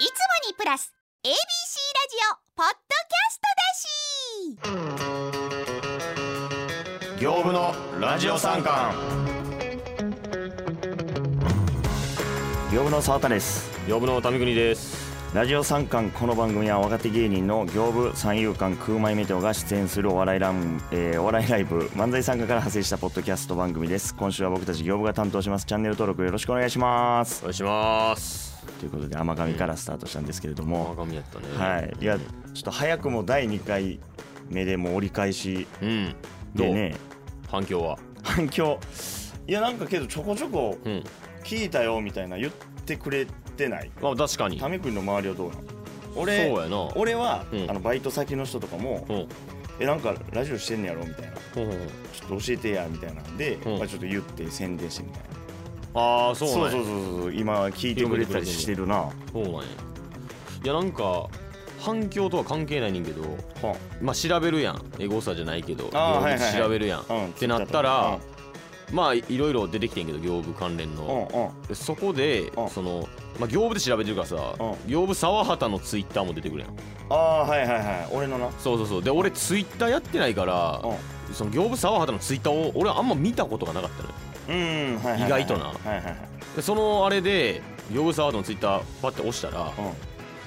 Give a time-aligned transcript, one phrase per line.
[0.00, 0.12] いつも
[0.48, 0.94] にプラス
[1.24, 4.72] ABC ラジオポッドキャストだ
[7.18, 7.22] し。
[7.22, 8.96] 行部のラジオ三冠
[12.72, 13.70] 業務の沢田です。
[13.86, 15.10] 行部の民国です。
[15.34, 24.14] ラジオ三冠この番組は若手芸人の業部三遊間空前メテオが出演するお笑いラン、えーお笑いライブ漫才参加から派生したポッドキャスト番組です。
[24.14, 25.66] 今週は僕たち業部が担当します。
[25.66, 27.40] チャンネル登録よろしくお願いします。
[27.42, 31.46] お願いしますということで甘神からスタートしたんですけれども、赤身やったね。
[31.56, 31.92] はい。
[32.00, 32.24] いやちょ
[32.60, 34.00] っと早くも第2回
[34.48, 35.66] 目でもう折り返し
[36.54, 36.96] でね。
[37.48, 37.98] 反響は？
[38.22, 38.78] 反響。
[39.46, 41.04] いやなんかけどちょこちょこうん。
[41.42, 42.52] 聞いたよみたいな言っ
[42.84, 43.90] てくれてない？
[44.00, 44.58] まあ確かに。
[44.58, 45.62] タメ君の周りはどうなの？
[46.16, 46.88] 俺そうやな。
[46.96, 47.70] 俺は、うん。
[47.70, 49.28] あのバイト先の人とかもうん
[49.80, 51.76] 「えなんかラジオしてんねやろ?」みたいな「ほうほう
[52.12, 53.78] ちょっと教えてや」みたいなんで、うん。
[53.78, 55.28] まあ、ちょっと言って宣伝してみたいな
[55.94, 56.70] ああそうなんや。
[56.70, 58.96] そうそうそうそう今聞いてくれてたりしてるな。
[58.96, 59.60] はそうなんや。
[60.62, 61.26] いやなんか
[61.78, 63.22] 反響とは関係ないねんけど
[64.02, 64.82] まあ調べるやん。
[64.98, 66.62] エゴサじゃないけど業務あーはいはいはい。
[66.62, 68.18] 調べるやん、うんってなったら、
[68.92, 71.68] まあいいろいろ出てきてんけど業務関連うんの、うん。
[71.68, 72.68] でそこで、うん。
[72.68, 76.70] その、まあ、業務で調べてるからさ、う業務沢畑のツイッターも出てくるやん。
[77.08, 78.08] ああはいはいはい。
[78.12, 78.50] 俺のな。
[78.58, 79.02] そうそうそう。
[79.02, 84.14] で俺ツイッターやってないから、うその業務沢畑のツイッターを俺あんま見たことがなかったのよ
[84.50, 85.72] 意外とな。
[86.62, 89.72] そのあれで業務沢畑のツイッターパッて押したら、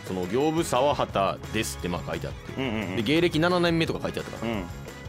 [0.08, 2.82] その業務沢畑ですってまあ書いてあってうんうんうん。
[2.82, 4.52] うんで芸歴7年目とか書いてあったから。
[4.52, 4.66] うん。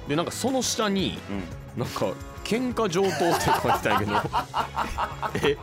[0.08, 1.18] でなんかその下に
[1.76, 1.80] うん。
[1.82, 2.12] なんか
[2.44, 3.20] 喧嘩上等って
[3.62, 4.12] 書いてたんやけど。
[5.48, 5.56] え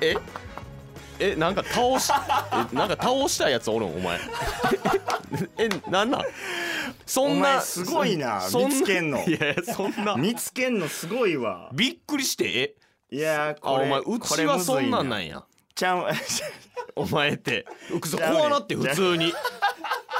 [0.00, 0.16] え？
[1.18, 4.18] えなんか倒しえなんか倒したやつおるんお前。
[5.58, 6.22] えなんなん？
[7.04, 9.24] そんお前なすごいなそん見つけんの。
[9.24, 10.16] いやいやそんな。
[10.16, 11.70] 見つけんのすごいわ。
[11.72, 12.76] びっくりして
[13.10, 13.16] え？
[13.16, 15.44] いやーあこれお前うこちれむずいはそんなんなんや。
[15.74, 16.06] ちゃう
[16.96, 17.66] お前って。
[17.90, 19.32] うくそちゃうね怖なって普通に。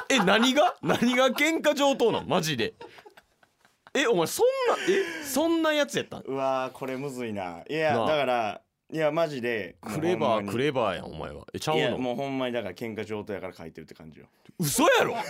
[0.09, 0.77] え何が？
[0.83, 1.29] 何が？
[1.29, 2.29] 喧嘩上等なん？
[2.29, 2.75] マジで。
[3.95, 6.23] えお前そんなえそんなやつやったん？
[6.27, 7.63] うわーこれむずいな。
[7.69, 8.07] いやなあ。
[8.07, 8.61] だから
[8.93, 11.45] いやマジでクレバークレレバーやんお前は。
[11.53, 14.27] えちゃいうやのもうほんまにだから喧嘩上等やから書いてるって感じよ。
[14.61, 15.17] 嘘やろ？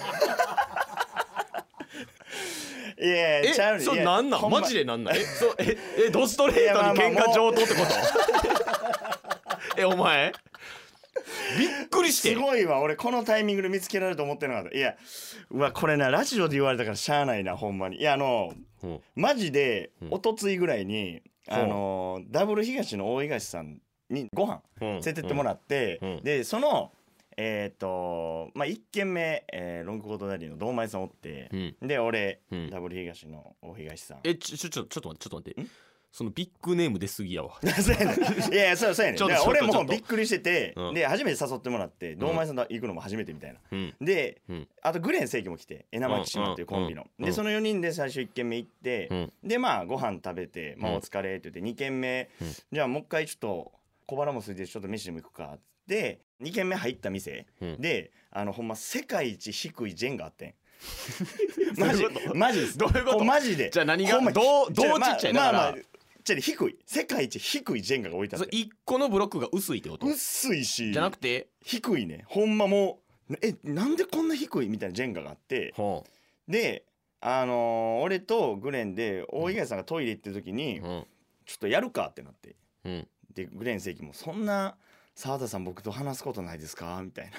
[2.99, 4.59] いやいえやちゃうねそれなんなほんま。
[4.59, 5.17] んマジでなんなん？
[5.17, 5.77] えそえ
[6.09, 7.81] えドストレートに喧嘩上等ってこ
[9.75, 9.81] と？
[9.81, 10.33] えお前？
[11.59, 12.35] びっくりして。
[12.35, 12.81] すごいわ。
[12.81, 14.77] 俺このタイミングで見つけられると思ってなかった。
[14.77, 14.97] いや
[15.51, 17.97] うわこれなラジオで言われたからしゃあないなほんまに。
[18.01, 18.53] いやあの
[18.83, 18.87] う。
[18.87, 20.09] んマジでうん。
[20.13, 23.81] おとついぐらいに、あのダブル東の大東さん
[24.11, 24.89] にご飯うん。
[24.89, 26.21] 連れてってもらって、うん。
[26.23, 26.93] でその
[27.37, 31.89] えっ、とまあ1軒目、えーロングコートダディの堂前さんおってう、ん。
[31.89, 32.71] で俺、うん。
[32.71, 34.21] ダブル東の大東さん。
[34.25, 35.61] えちょちょちょちょっと待ってちょっと待って。
[35.63, 35.71] ん？
[36.17, 37.59] そのビッグネーム出すぎやわ。
[37.61, 38.55] そうやねん。
[38.55, 39.23] いやいやそうそうやねん。
[39.47, 40.95] 俺もびっくりしてて、うん。
[40.95, 43.95] で初めて誘ってもらって堂前さんと行くのも初めてみたいな、うん。
[44.01, 44.69] で、うん。
[44.81, 49.33] あとグレン正規も来てエナマキシマっていうコンビの、うんでその4人で最初1軒目行って、うん。
[49.45, 50.97] でまあご飯食べて「まあ、うん。
[50.97, 52.55] お疲れ」って言って2軒目、うん。
[52.73, 53.73] じゃあもう一回ちょっと
[54.07, 57.79] 小腹も空いてるしちょっと飯でも行くかって2軒目入った店、うん。
[57.79, 60.55] であのほんま世界一低いジェンがあってん。
[61.77, 62.35] マ ジどういうこと？
[62.35, 62.79] マジです。
[62.79, 63.19] どういうこと？
[63.19, 63.69] ほんマジで。
[63.69, 64.15] じゃあ何が？
[64.15, 65.96] ほんまどうどうちっちゃいだからまあまあまあ
[66.27, 66.77] じゃあ低い。
[66.85, 68.49] 世界一低いジェンガが置いてあって。
[68.57, 70.09] 一個のブロックが薄いってこと？
[70.09, 71.49] 薄いしじゃなくて？
[71.63, 72.25] 低いね。
[72.27, 72.99] ほんまも
[73.31, 75.73] うえなんでこんな低いみたいなジェンガがあって？
[75.77, 76.05] ほ
[76.49, 76.85] で
[77.21, 81.07] あのー俺とグレンで大東さんがトイレ行ってる時に、ううん。
[81.45, 82.57] ちょっとやるかってなって。
[82.85, 83.09] うん。
[83.33, 84.77] でグレン正規もそんな
[85.17, 87.01] 澤田さん僕と話すことないですか？
[87.03, 87.33] みたいな。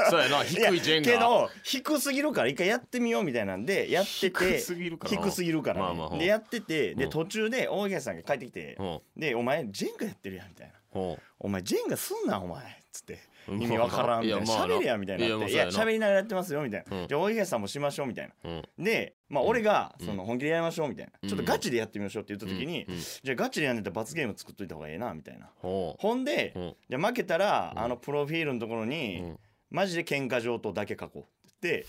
[0.10, 0.42] そうやな。
[0.42, 5.94] 低いジェンガけど低すぎるから一回やってみようみたいなんでやってて低すぎるかな低すぎるから、ね。
[5.98, 7.10] まあまあでやっててでうん。
[7.10, 10.72] 途中で大東さんが帰ってきてほで「お前ジェンガやってるやん」みたいな。
[10.90, 13.18] ほ「お前ジェンガすんなお前」っつって
[13.48, 14.46] う意味わからんみたいな。
[14.46, 17.08] 喋れやみたいになって「いや喋りながらやってますよ」みたいな「うん。
[17.08, 18.50] じゃあ大東さんもしましょう」みたいな。
[18.50, 18.84] うん。
[18.84, 20.06] でまあ俺がうん。
[20.06, 21.12] その本気でやりましょうみたいな。
[21.22, 21.28] うん。
[21.28, 22.86] ちょっとガチでやってみましょうって言った時に
[23.22, 25.50] じゃあガチでやんねたら罰ゲーム作っといた方がええなみたいな。
[25.56, 26.54] ほほんで
[26.88, 27.82] じゃあ負けたらうん。
[27.82, 29.38] あのプロフィールのところうにん。
[29.70, 31.84] マジで喧嘩上等だけ書こうって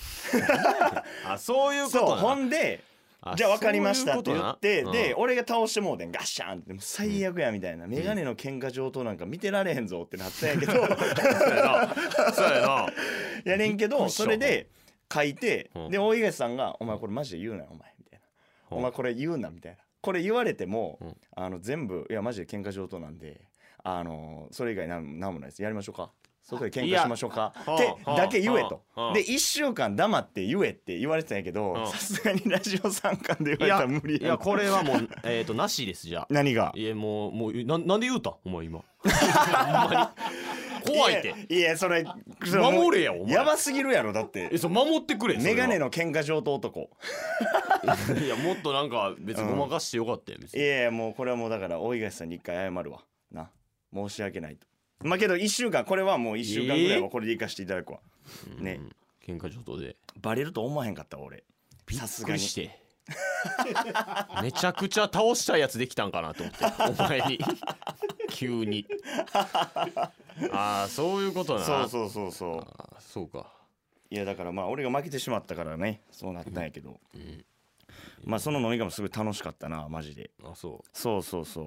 [1.25, 2.96] あそういうことなほんであ
[3.35, 7.87] じゃあ分かりましたって言ってで俺が倒してもうてんガッシャンってもう最悪やみたいな。
[7.87, 10.73] メガネの喧嘩上等なんか見てられへんぞってなったんやけど。
[12.33, 12.87] そうやな。
[13.51, 14.69] やねんけどそれで
[15.13, 15.89] 書いてうん。
[15.89, 18.25] で大東さんが「お前これマジで言うなよお前」みたいな
[18.77, 19.77] 「お前これ言うな」みたいな。
[20.01, 21.17] これ言われてもうん。
[21.35, 23.41] あの全部「いやマジで喧嘩上等なんで
[23.83, 25.61] あのそれ以外なんなんもないです。
[25.61, 26.11] やりましょうか」
[26.49, 27.53] そこで喧嘩しましょうか。
[27.67, 28.81] いやってはあだけ言えと。
[28.95, 31.87] はあで1週間黙って言えって言われてたんやけどうん。
[31.87, 36.27] さすがにラジオ参観で言わいやれたら無理いややんこれはもう えっとなしですじゃあ。
[36.29, 36.71] 何が？
[36.73, 38.81] いやもうもうななんで言うたお前今。
[40.85, 41.35] 怖いって。
[41.49, 42.05] いやいやそれ
[42.45, 43.33] 守れやお前。
[43.33, 44.49] やばすぎるやろだって。
[44.53, 45.53] えそう守ってくれそれは。
[45.55, 46.89] メガネの喧嘩上等男。
[48.23, 53.03] いやもっとなんか別にごまかしてよかったよ別いにやいやもうこれはもうだから大東さんに一回謝るわ。
[53.31, 53.49] な。
[53.93, 54.65] 申し訳ないと
[55.03, 57.99] まあけど1週間これはもう1週間ぐらいはこれで行かしていただくわ、
[58.59, 58.79] ね
[59.27, 59.35] うん。
[59.35, 59.95] 喧嘩上等で。
[60.21, 61.43] バレると思わへんかったわ俺。
[61.85, 62.39] びっさすがに。
[62.39, 62.79] し て
[64.41, 66.65] めちゃくちゃ倒したいやつできたんかなと思って
[67.03, 67.39] お前に。
[68.29, 68.85] 急に。
[70.51, 71.63] ああそういうことな。
[71.63, 72.57] そうそうそうそう。
[72.59, 73.53] あーそうか。
[74.09, 76.01] いやだからまあ俺が負けてしまったからね。
[76.11, 77.45] そうなったんやけど、ん。
[78.23, 80.31] まあその飲み会もすごい楽しかったなマジで。
[80.43, 80.89] あそう。
[80.91, 81.65] そうそうそう。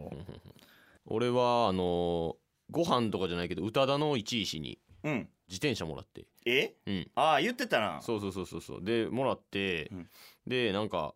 [1.07, 2.37] 俺はあのー
[2.71, 5.29] ご飯とかじゃないけど宇多田の一石にうん。
[5.49, 6.27] 自転車もらって。
[6.47, 6.75] え？
[6.87, 7.11] うん。
[7.17, 8.01] ああ言ってたな。
[8.03, 8.85] そうそうそうそうそう。
[8.85, 10.09] でもらって、うん。
[10.47, 11.15] でなんか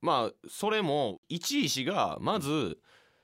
[0.00, 2.78] まあそれも一石がまず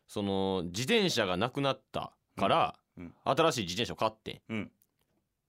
[0.08, 3.04] その自転車がなくなったから、うん。
[3.04, 3.14] うん。
[3.24, 4.40] 新しい自転車を買ってん。
[4.50, 4.72] うん。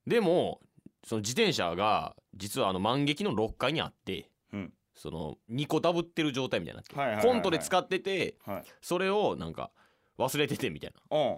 [0.07, 0.61] でも
[1.05, 4.73] その自転車が実はあの万劇の6階にあってうん。
[4.95, 7.33] その2個ダブってる状態みたいになって、はいはいはいはい。
[7.33, 8.63] コントで使っててはい。
[8.81, 9.71] それをなんか
[10.17, 11.17] 忘れててみたいな。
[11.17, 11.23] う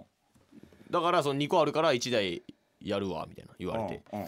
[0.94, 2.42] だからその2個あるから1台
[2.80, 4.02] やるわみたいな言われて。
[4.12, 4.26] うん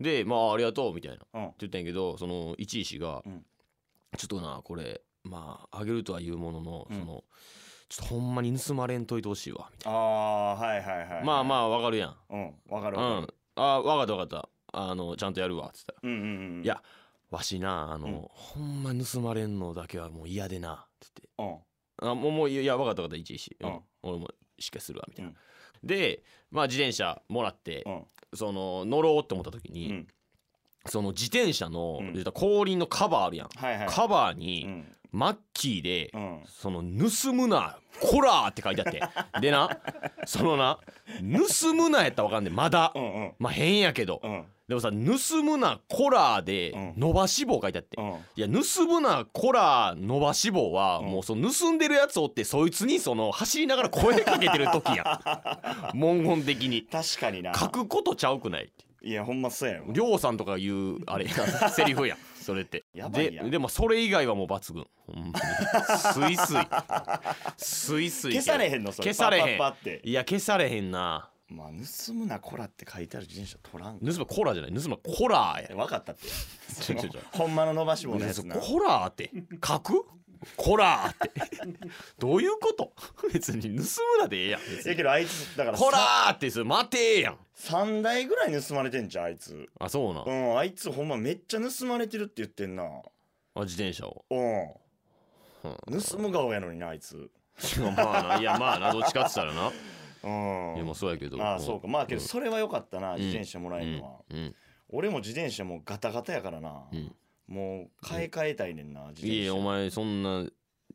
[0.00, 1.16] でまあありがとうみたいな。
[1.16, 3.44] ってうん言ったんやけどその一石が、うん。
[4.16, 6.98] ちょっとなこれまああげるとは言うものの、うん。
[7.00, 7.24] その
[7.88, 12.16] ちょっとほんまに盗まれんといてほしいわみたいああはいはいはいな、まあまあわかるやん。
[12.30, 13.34] うんわかるうんわかる。
[13.56, 14.48] あわかったわかった。
[14.72, 15.92] あのちゃんとやるわっつった。
[15.94, 16.64] らうんうんうん。
[16.64, 16.80] いや
[17.30, 18.26] わしなあの、うん。
[18.28, 21.28] ほんま盗まれんのだけはもう嫌でなっつって。
[21.38, 21.56] うん。
[22.00, 23.68] あもうもういやわかったわかった一石、うん。
[23.68, 23.80] うん。
[24.04, 24.28] 俺も
[24.60, 25.36] しっかりするわみたいな、うん
[25.82, 28.02] でまあ自転車もらって、うん。
[28.34, 30.06] その乗ろうって思った時に、うん。
[30.86, 32.12] その自転車の、うん。
[32.12, 33.88] 言うたら後輪のカバーあるやん、はいはい。
[33.88, 36.40] カバーうに、んマッキーで、うん。
[36.46, 39.02] その盗むなコラーって書いてあって。
[39.40, 39.78] でな
[40.26, 40.78] そのな
[41.20, 42.92] 盗むなやったらわかんねんまだ。
[42.94, 43.32] うんうん。
[43.38, 44.20] まあ変やけど。
[44.22, 44.44] うん。
[44.68, 46.94] でもさ盗むなコラーでうん。
[46.96, 48.00] 伸ばし棒書いてあって。
[48.00, 48.10] うん。
[48.36, 51.06] いや盗むなコラー伸ばし棒はうん。
[51.06, 55.20] もうその盗んでるやつおってそいつにその走りながら声かけてる時や
[55.92, 55.96] ん。
[55.98, 56.82] 文言的に。
[56.82, 57.54] 確かにな。
[57.54, 58.88] 書くことちゃうくないって。
[59.00, 61.26] いやほんまそうやろりょうさんとか言うあれ
[61.70, 62.86] セリフやんそれって。
[62.94, 63.44] やばいやん。
[63.44, 64.86] ででもそれ以外はもう抜群。
[65.06, 65.34] ほんまに。
[65.98, 66.56] スイスイ。
[67.58, 68.32] スイスイ。
[68.32, 69.12] 消されへんのそれ。
[69.12, 69.58] 消されへん。
[69.58, 70.00] パッパッパって。
[70.02, 71.30] いや消されへんな。
[71.48, 71.68] まあ
[72.06, 74.72] 盗むなこらって書いてある自転車取らん盗むコラじゃない。
[74.72, 76.22] 盗むコラーや分かったって。
[76.80, 77.20] ちょちょちょ。
[77.32, 78.56] ほんまの伸ばし棒のやつな。
[78.56, 79.30] コラーって。
[79.62, 80.06] 書く？
[80.56, 81.32] コラーって。
[82.18, 82.92] どういうこと？
[83.32, 84.60] 別に盗むなでええやん。
[84.60, 84.90] 別に。
[84.90, 87.38] やけどあいつだからコラーってそれ待てーやん。
[87.56, 89.68] 3台ぐらい盗まれてんじゃんあいつ。
[89.78, 92.84] あそうなうんあいつほんまめっちゃ盗まれてるって言ってんな。
[92.84, 94.24] あ自転車を？
[94.30, 94.62] うん。
[95.64, 97.30] うん盗む顔やのになあいつ。
[97.76, 98.40] いやまあな。
[98.40, 98.92] いやまあな。
[98.92, 99.72] どっちかって言ったらな。
[100.24, 100.76] うん。
[100.76, 101.42] いやまあそうやけど。
[101.42, 101.88] ああそうか。
[101.88, 102.26] まあけどうん。
[102.26, 104.20] それは良かったな自転車もらえるのは。
[104.30, 104.54] うん。
[104.90, 106.84] 俺も自転車もうガタガタやからな。
[106.92, 107.12] うん
[107.48, 109.46] もう買い替えたいねんな自い転車。
[109.46, 110.44] やお前そんな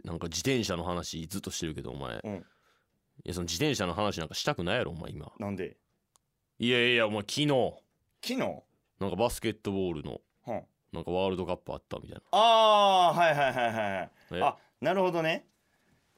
[0.04, 2.36] なんか自転車の話ずっとしてるけどお前、うん。
[2.36, 2.42] い
[3.26, 5.32] やその自転車の話なんかしたくないやろお前今。
[5.40, 5.78] なんで？
[6.60, 7.48] いやいやお前昨日。
[8.22, 8.38] 昨日？
[9.00, 10.62] なんかバスケットボールのうん。
[10.94, 14.42] なんかワールドカップあったみたいああーはいはいはいはいはいえ？
[14.44, 15.46] あなるほどね。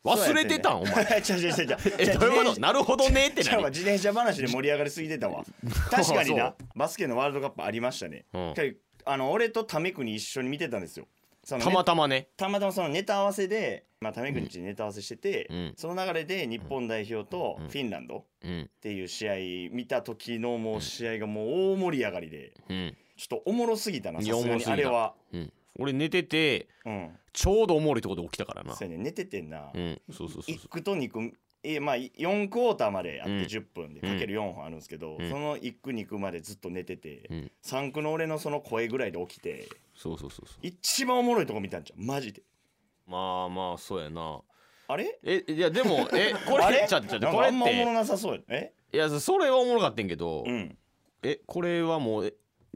[0.04, 0.92] な忘れてたんお前。
[1.28, 1.78] 違う違う違う違う。
[1.98, 5.44] えどういうこ自転となるほどねって車違うわ何自転車話で盛り上がりすぎてたわ。
[5.90, 6.48] 確かにそな。
[6.50, 8.26] うバスケのワールドカップありましたね。
[8.34, 8.54] うん。
[8.54, 11.08] けどあの俺とタメ国一緒に見てたんですよ。
[11.44, 12.28] そのねたまたまね。
[12.38, 15.74] たまたまそのネタ合わせで、まあ、タメ国ちにネタ合わせしてて、うん。
[15.78, 17.68] その流れで日本代表とうん。
[17.68, 18.70] フィンランドっうん。
[18.82, 22.98] ていう試合見た時のもう試合がもう大盛り上がりでうん。
[23.16, 24.50] ちょっとおもろすぎたないやさすがに。
[24.50, 24.74] おもろすぎた。
[24.74, 25.14] あれは。
[25.34, 25.54] うん。
[25.78, 27.12] 俺寝ててうん。
[27.32, 28.76] ちょうどおもろいとこで起きたからな。
[28.76, 30.02] そうやね寝ててんな、うん。
[30.12, 31.34] そうそうそう1区と2区
[31.66, 33.42] えまあ4クォーターまであってうん。
[33.44, 35.30] 10分でかける4本あるんですけど、うん。
[35.30, 37.52] その1区2区までずっと寝てて、うん。
[37.64, 40.58] 3区の俺のその声ぐらいで起きてそうそうそうそう。
[40.62, 42.44] 一番おもろいとこ見たんじゃんマジで。
[43.08, 44.42] まあまあそうやな。
[44.88, 45.20] あれ？
[45.24, 46.82] えいやでもえ こあれ？
[46.82, 48.42] れちょっとちょっとこれあんまおもろてなさそうや。
[48.50, 48.74] え？
[48.94, 50.78] いやそれはおもろかったんけど、うん。
[51.24, 52.34] えこれはもうえ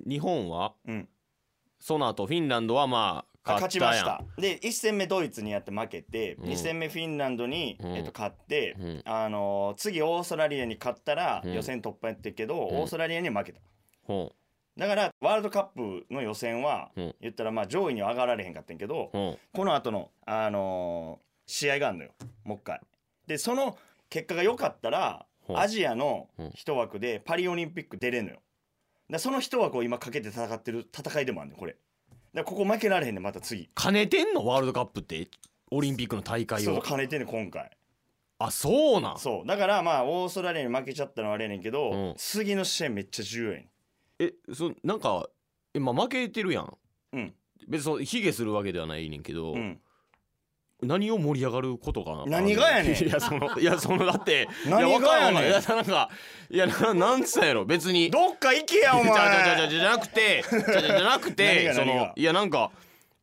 [0.08, 0.74] 日本は？
[0.86, 1.10] うん。
[1.80, 4.24] その後フィンランドはまああ勝ちました。
[4.38, 6.50] で1戦目ドイツにやって負けて、うん。
[6.50, 7.96] 2戦目フィンランドに、うん。
[7.96, 9.02] えっと、勝って、うん。
[9.06, 11.54] あのー次オーストラリアに勝ったらうん。
[11.54, 12.60] 予選突破やってるけど、ん。
[12.60, 13.62] オーストラリアには負けた。
[14.04, 14.34] ほ
[14.78, 17.16] だからワールドカップの予選は、うん。
[17.22, 19.10] 言ったらまあ上位には上がられへんかったんやけど、
[19.54, 22.12] この後のあのー試合があるのよ。
[22.44, 22.80] もう一回
[23.26, 23.76] でその
[24.10, 26.52] 結果が良かったらアジアのうん。
[26.54, 28.40] 一枠でパリオリンピック出れんのよ。
[29.10, 31.76] だその一枠を今かけて戦ってる戦いでもあるねんこれ
[32.34, 33.70] らここ負けられへんねんまた次。
[33.76, 34.46] 兼ねてんの？
[34.46, 35.28] ワールドカップって
[35.72, 36.66] オリンピックの大会を。
[36.66, 37.70] そうそう兼ねてんねん今回。
[38.40, 39.20] あそうなん？
[39.20, 39.48] そう。
[39.48, 42.14] だからまあオーストラリアに負けちゃったのはあれやねんけど、うん。
[42.18, 43.70] 次の試合めっちゃ重要やね
[44.20, 45.28] えそなんか
[45.74, 46.78] えまあ負けてるやん。
[47.14, 47.34] うん。
[47.68, 49.80] 別にそう卑下するわけではないねんけど、ん、うん、
[50.82, 52.26] 何を盛り上がることかな。
[52.26, 53.04] 何がやねん。
[53.04, 54.90] いやそのいやそのだって何がやねん。
[54.90, 55.50] いやわかんない。
[55.50, 56.10] いやなんか
[56.50, 57.66] いやななんつったんやろ。
[57.66, 58.10] 別に。
[58.10, 59.14] どっか行けやお前。
[59.14, 62.72] じゃじゃじゃじゃなくてじゃじゃじゃなく何てそのいやなんか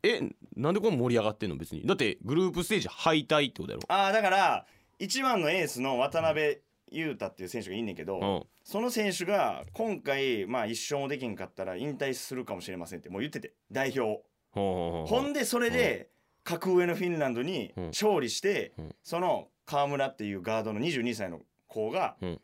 [0.02, 0.20] え
[0.54, 1.56] なんでこれ盛り上がってんの？
[1.56, 1.86] 別に。
[1.86, 3.82] だってグループステージ敗退ってことやろ。
[3.88, 4.66] ああだから
[4.98, 6.58] 一番のエースの渡辺
[6.90, 8.42] 裕太っていう選手がいんねんけど、うん。
[8.64, 14.22] その選手が今回まあ一勝もできんかったら引退するかもしれませんってもう言ってて代表
[14.52, 16.08] ほんでそれで
[16.46, 17.86] 格上のフィンランドにうん。
[17.88, 18.94] 勝利して、うん。
[19.02, 22.40] その川村っていうガードの22歳の子が、うん。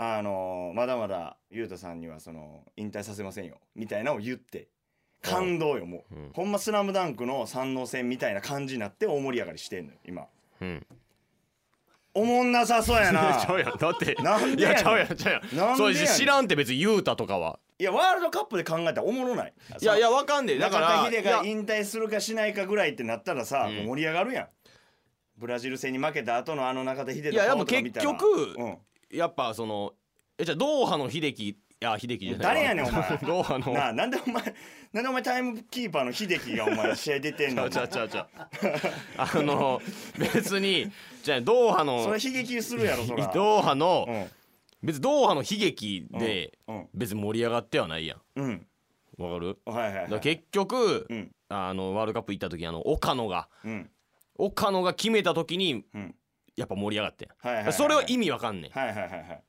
[0.00, 4.68] あのーまだまだ裕太さんにはその引退させませんよみたいなのを言って
[5.22, 6.30] 感動よもう、うん。
[6.34, 10.26] ほんま「スラムダンクの三能戦みたいな感じになって大盛り上がりしてんのよ今。
[10.60, 10.86] うん。
[12.14, 13.38] おもんなさそうやな。
[13.44, 13.76] ちゃうやん。
[13.76, 14.76] だってなんでやねん。
[14.76, 15.56] いやちゃうやんちゃうやん。
[15.56, 16.06] なんでやねん。
[16.06, 19.52] 知らんって別に言うたとかはいやワールドカップで考えたらおもろない。
[19.80, 20.58] いやいやわかんねえ。
[20.58, 23.86] だ中から田秀が引退するかしないかぐらいってなったらさ、うん。
[23.86, 24.48] 盛り上がるやん
[25.36, 28.10] ブラジル戦に負けた後のあの中田秀いやでもとか見たら。
[28.10, 28.78] 結局うん。
[29.16, 29.92] やっぱその
[30.36, 32.54] えじゃあドーハの秀樹いや秀樹じゃないわ。
[32.54, 33.02] 誰やねんお前。
[33.22, 33.72] ドーハの。
[33.72, 34.54] なあなんでお前
[34.92, 39.28] なんでお前タイムキーパーの秀樹がお前試合出てんのちゃうちゃうちゃうちゃう。
[39.38, 39.80] あの
[40.18, 40.90] 別に
[41.22, 43.30] じゃあドーハのそれ悲劇するやろそら。
[43.32, 44.30] ドーハのうん
[44.82, 48.20] 別にドーハの悲劇でうん別に盛り上がってはないやん。
[48.36, 48.66] うん。
[49.18, 49.58] わかる？
[49.66, 50.02] はいはいはい。
[50.04, 51.32] だから結局うん。
[51.48, 53.90] あのワールドカップ行った時あの岡野がうん。
[54.36, 56.14] 岡野が決めた時にうん。
[56.56, 57.28] やっぱ盛り上がってん。
[57.38, 58.70] はいはいはいそれは意味わかんねん。
[58.70, 59.42] はいはいはいはい。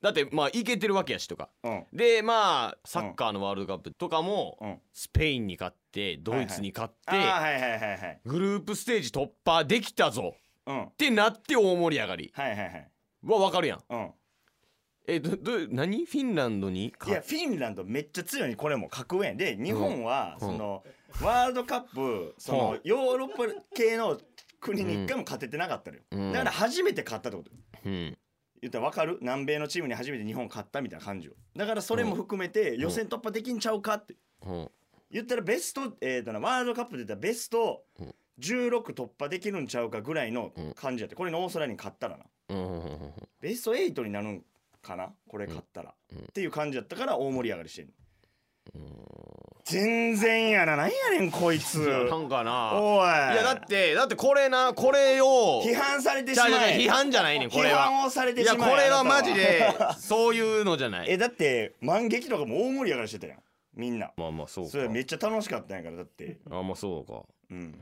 [0.00, 1.50] だってまあいけてるわけやしとか。
[1.62, 1.84] うん。
[1.92, 4.78] でまあサッカーのワールドカップとかもうん。
[4.92, 8.20] スペインに勝ってドイツに勝ってはいはいはいはい。
[8.24, 10.34] グループステージ突破できたぞ。
[10.66, 10.82] うん。
[10.84, 12.32] ってなって大盛り上がり。
[12.34, 12.90] はいはいはい。
[13.22, 13.80] はわかるやん。
[13.90, 14.10] うん
[15.12, 16.04] えどど何？
[16.04, 16.86] フィンランドに？
[16.86, 20.48] い勝やフィンランドめっちゃ強いこれも格上で日本はうん。
[20.48, 20.84] その
[21.20, 22.80] ワールドカップそのうん。
[22.84, 24.18] ヨーロッパ系の
[24.60, 26.02] 国に一回も勝ててなかったのよ。
[26.12, 26.32] うん。
[26.32, 27.50] だから初めて勝ったってこと
[27.84, 28.16] うん。
[28.62, 29.18] 言ったら分かる？
[29.20, 31.32] 南米のチームに初めて日本勝ったみたいな感じよ。
[31.56, 34.14] だからそれも含めて予選突破できんちゃうかって。
[34.46, 34.70] うん。
[35.10, 41.16] 言ったらベストえーとなワールドカップで言ったらベストうん16突破できるんちゃうかぐらいの感じやって。
[41.16, 42.24] これのオーストラリアに勝ったらな。
[42.48, 43.12] うん。
[43.40, 44.44] ベスト8になるん
[44.82, 45.12] かな？
[45.28, 46.18] これ勝ったら、うん。
[46.18, 47.92] っていう感じやったから大盛り上がりしてんの
[49.64, 51.78] 全然やななんやねんこいつ。
[52.10, 52.72] なんかな。
[52.74, 53.06] おい。
[53.06, 56.50] いやだってだってこれなこれを批判されてしまえ。
[56.50, 57.80] じゃあ批判じゃないねんこれは。
[57.80, 59.68] 批判をされていやしまえこれはマジで
[59.98, 61.10] そういうのじゃない。
[61.10, 63.38] えだって万劇とかも大盛り上がりしてたやん
[63.74, 64.10] みんな。
[64.16, 64.70] まあまあそうか。
[64.70, 66.38] それめっちゃ楽しかったんやからだって。
[66.50, 67.22] あまあそうか。
[67.50, 67.74] うん。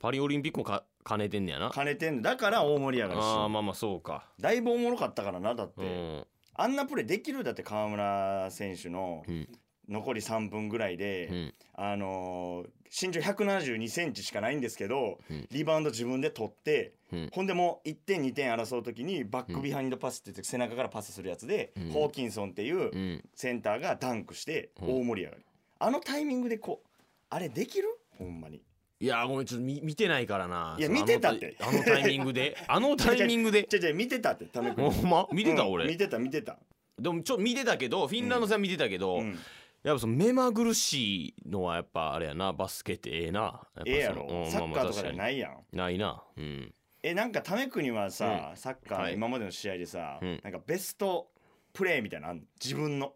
[0.00, 1.70] パリオリンピックもか兼ねてんねやな。
[1.70, 3.42] 兼ねてんのだから大盛り上がりしてん。
[3.42, 4.24] あーまあまあそうか。
[4.40, 6.26] だいぶおもろかったからなだって、うん
[6.58, 7.44] あんなプレーできる？
[7.44, 9.48] だって川村選手のうん。
[9.88, 11.54] 残り3分ぐらいで、うん。
[11.74, 15.46] あのー身長1 7 2センチしかないんですけど、うん。
[15.52, 17.30] リバウンド自分で取って、うん。
[17.32, 21.90] ほんでもう1点2点争う時にバックビハインドパスって言って背中からパスするやつで、うん。
[21.90, 23.24] ホーキンソンっていううん。
[23.34, 24.88] センターがダンクしてうん。
[25.02, 25.44] 大盛り上がり、
[25.78, 26.88] あのタイミングでこう
[27.30, 27.88] あれできる？
[28.18, 28.60] ほんまに
[28.98, 30.76] いやごめんちょっと見見てないからな。
[30.78, 31.54] いや見てたって。
[31.60, 32.56] あのタイミングで？
[32.66, 33.64] あのタイミングで？
[33.64, 36.58] ちゃちゃ見てたってためほんま見てたうん俺見てた見てた、
[36.98, 39.38] でもちょっと見てたけどフィンランド戦見てたけど、うん
[39.82, 46.74] やっぱその目まぐるしいのはやっぱあれやなバスケってええなぱええやろ、うんサッカーとかじゃいないやんないなうん
[47.04, 51.28] えなんかためくにはさ、サッカー今までの試合でさ、うんなんかベスト
[51.72, 53.12] プレーみたいなの自分の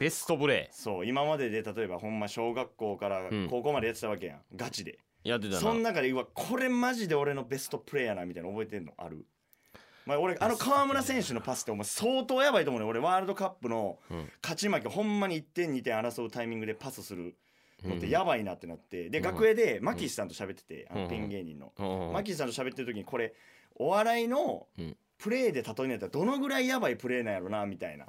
[0.00, 3.48] ベストプレそう今までで例えばほんま小学校からうん。
[3.50, 4.98] 高校までやってたわけやん、ガチで。
[5.24, 5.60] ーやってたな。
[5.60, 9.26] その中でうわこれマジで俺のベストプレーやなみたいなの覚えてんのある？
[10.06, 14.32] まあ、俺あの川村選手のパスってお前相当やばいと思うね俺ワールドカップのうん。
[14.42, 17.36] 勝ち負けほんまに1点2点争うタイミングでパスする
[17.84, 18.10] のってうん。
[18.10, 19.10] やばいなってなって。
[19.10, 19.24] でうん。
[19.24, 21.02] 楽屋でマキシさんと喋っててあうん。
[21.02, 21.72] のピン芸人の。
[21.78, 22.12] うん。
[22.14, 23.34] マキシさんと喋ってる時にこれ
[23.76, 28.06] お笑いのうんプレーで例えにやったらどのぐらいやばいプレーなんやろなみたいな。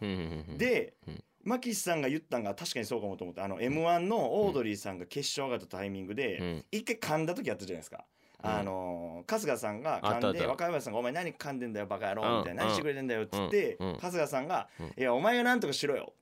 [0.57, 1.23] で、うん。
[1.43, 6.65] マキシさんが言ったんが確かにそうかもと思ってあの m 1のオードリーさんが決勝上がったタイミングで、うん。
[6.71, 8.05] 一回噛んだ時あったじゃないですか。
[8.43, 8.49] うん。
[8.49, 12.69] あのー春日さんが噛んで若林さんが「お前何噛んでんだよバカ野郎」みたいな「うん。
[12.69, 13.89] 何してくれてんだよ」っつって、うん。
[13.89, 13.97] うん。
[13.97, 16.13] 春日さんがうん「いやお前が何とかしろよ」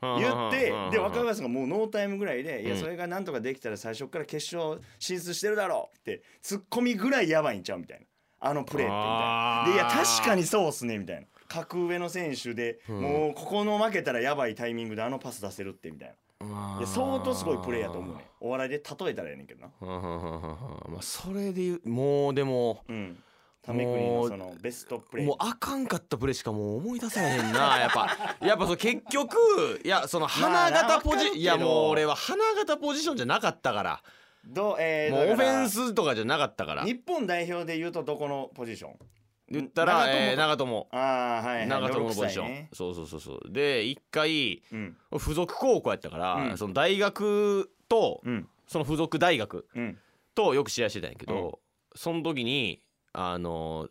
[0.00, 0.90] 言ってうん。
[0.90, 2.80] で若林さんがもうノータイムぐらいで「いやうん。
[2.80, 8.06] それが何とかできたら最初から決勝進出してるだろう」ってツッコミぐらいやばいんちゃうみたいな
[8.42, 9.90] あのプレーってみたいな。
[9.90, 11.26] でいや確かにそうっすねみたいな。
[11.48, 13.00] 格上の選手で、うん。
[13.00, 19.70] もうここの負けたらやばいタイミングであのパス出せるってみたいあな相当すごいプレーやと思うねお笑いで例えたらやねんけどな。
[19.80, 23.22] まあそれでもうでもうん。
[23.64, 25.26] タメ国のそのベストプレー。
[25.26, 27.78] もうあかんかったプレーしかもう思い出せへんな。
[27.78, 34.02] やっぱ やっぱその結局いやその花形ポジ、まあいやもう俺は花形ポジションじゃなかったから
[34.44, 36.84] どうえーもうオフェンスとかじゃなかったから。
[36.84, 38.92] 日本代表で言うとどこのポジション？
[39.50, 40.88] 言ったら長友えー長友。
[40.92, 41.68] ああはいはい。
[41.68, 43.40] 長友のポジション、6歳ねそうそうそうそう。
[43.50, 44.96] で一回うん。
[45.18, 46.58] 付属高校やったから、うん。
[46.58, 48.48] その大学とうん。
[48.66, 49.98] その付属大学うん。
[50.34, 51.60] とよく試合してたんやけど、
[51.94, 52.80] その時に
[53.12, 53.88] あの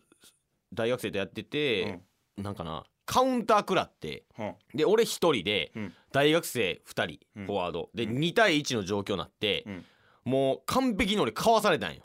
[0.72, 2.00] 大学生とやってて、
[2.36, 4.54] なんかなカウンター食らってうん。
[4.74, 5.94] で俺一人でうん。
[6.12, 7.46] 大学生2人うん。
[7.46, 7.88] フォワード。
[7.94, 8.18] でうん。
[8.18, 9.84] 2対1の状況になってうん
[10.24, 12.02] もう完璧に俺かわされたんよ。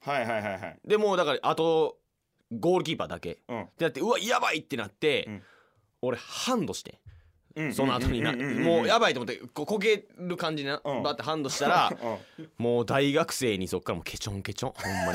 [0.00, 0.78] はいはいはいはい。
[0.86, 1.98] でもうだからあと
[2.58, 3.38] ゴールキーパーだけ。
[3.48, 3.62] うん。
[3.64, 5.42] ってなってうわやばいってなってうん
[6.00, 7.00] 俺ハンドして
[7.56, 11.02] うんその後になもうやばいと思ってこうこける感じでなうん。
[11.02, 11.92] バッてハンドしたら
[12.38, 12.48] うん。
[12.56, 15.12] もう大学生にそっからもうケチョンケチョンほんま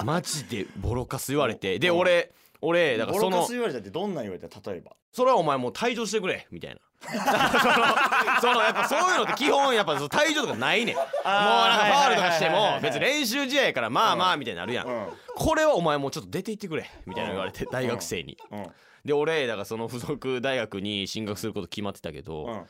[0.00, 0.06] に。
[0.06, 1.98] マジでボロカス言われてでうん。
[1.98, 4.92] 俺俺だからそのボロカス言われたってどんなん言われた例えば？
[5.12, 10.96] それはお前もう退場してくれみたいな そのそのやっぱそういうのって基本やっぱ退場とかないねん。
[10.96, 14.86] もうなんかファウルとかしても別に練習試合やからまあまあみたいになるやん。
[14.86, 15.06] うん。
[15.36, 18.36] これはお前もうちょっと出て行ってくれみたいな言われて大学生に。
[18.50, 18.66] うん。
[19.04, 22.66] で俺だからその付属大学に進学すること決まってたけうどん。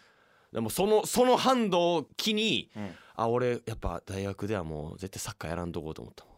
[0.52, 2.94] でもそのその反動を機にうん。
[3.18, 6.32] あ俺やっぱ大学ではもう絶対サッカーやらんとこうと思ったほん。
[6.32, 6.35] ま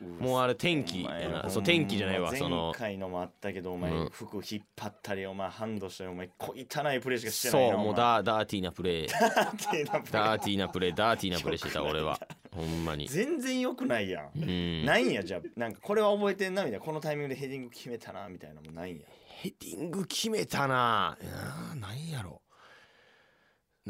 [0.00, 1.50] もうあれ天気やな。
[1.50, 2.72] そう天気じゃないわその。
[2.78, 4.10] 前回のもあったけどお前うん。
[4.10, 9.08] 服引っ張ったりお前ハンドしたりお前小汚いプレーしかしてそないなうもうダーダーティーなプレー
[10.10, 12.18] ダーティーなプレーダーティーなプレーしてた俺は。
[12.50, 13.06] ほんまに。
[13.08, 14.30] 全然良くないやん。
[14.34, 14.84] うん。
[14.84, 15.40] ないんやじゃあ。
[15.56, 16.84] なんかこれは覚えてんなみたいな。
[16.84, 18.96] このタイミングでヘディング決めたなみたいなのもないん。
[18.96, 19.02] や
[19.42, 21.16] ヘディング決めたな。
[21.22, 22.39] あーなんやろ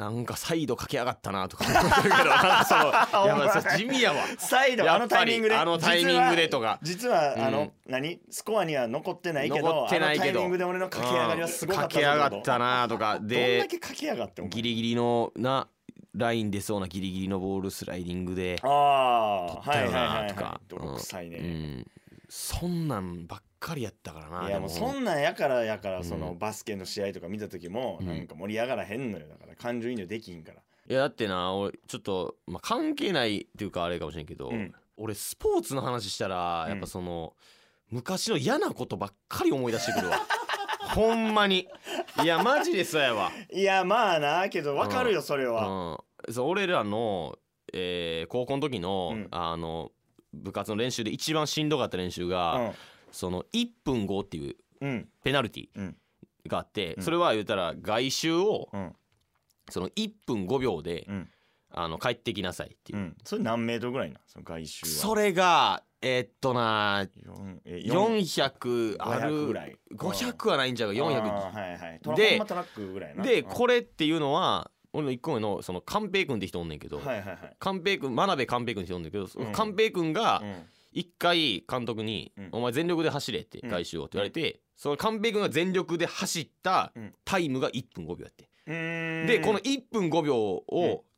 [0.00, 2.30] なんかサイド駆け上がったなとか思ってるけど
[2.64, 2.84] その
[3.24, 4.24] いやまあそう地味やわ。
[4.38, 5.54] サイドあのタイミングで。
[5.54, 6.78] あのタイミングでとか。
[6.80, 7.72] 実はあの、うん。
[7.86, 8.18] 何？
[8.30, 10.40] スコアには残ってないけど残ってないけど。
[10.40, 13.18] タイミングで俺の駆け上がりはすごかった駆け上がったななとか。
[13.18, 15.68] どんでだけ駆け上がってギリギリのな
[16.14, 20.64] ライン出そうなギリギリのボールスライディングでああはいはいはいはなとかい。
[20.68, 21.86] 泥臭いね、うん
[22.30, 24.48] そんなんばっかりやったからな。
[24.48, 24.66] いやも。
[24.66, 26.04] うでそんなんやからやからうん。
[26.04, 28.06] そのバスケの試合とか見た時もうん。
[28.06, 29.26] なんか盛り上がらへんのよ。
[29.26, 30.60] だから感情移入できひんから。
[30.88, 34.72] いやだってな俺ちょっと、まあ、関係ないっていうかあれかもしれんけど、うん。
[34.96, 37.34] 俺スポーツの話したらやっぱその、
[37.90, 40.20] 昔の嫌なことばっかり思い出してくるわ。
[40.94, 41.68] ほんまに。
[42.22, 43.32] いやマジでそうやわ。
[43.52, 45.98] いやまあなけどわかるよそれは。
[46.26, 47.36] うん、そう俺らの、
[47.72, 49.28] えー高校の時の,、うん。
[49.30, 49.90] あの
[50.32, 52.74] 部活の練習で一番しんどかった練習うが、ん。
[53.12, 55.08] その1分5っていううん。
[55.24, 55.96] ペナルティうん。
[56.46, 57.02] があって、うん。
[57.02, 58.92] それは言ったら外周をうん。
[59.70, 61.28] その1分5秒で、うん。
[61.72, 62.98] あの帰ってきなさいっていう。
[62.98, 63.16] う、ん。
[63.24, 64.90] それ何メートルぐらいなその外周は。
[64.92, 69.76] それがえーっとな四え四400あ500るぐらい。
[69.94, 72.00] 500はないんちゃうかあ400ーはいはい。
[72.02, 72.16] トラ
[73.22, 77.56] でこれっていうのは俺の1個目のその寛平君って人おんねんけど、はいはいはい。
[77.58, 79.52] 寛平君真鍋寛平君って人おんねんけど、うん。
[79.52, 80.62] 寛平君がうん。
[80.92, 83.70] 一回監督にうん「お前全力で走れ」ってうん。
[83.70, 87.14] 外周をって言われて、その寛平君が全力で走ったうん。
[87.24, 89.26] タイムが1分5秒やって、うーん。
[89.26, 90.64] でこの1分5秒を、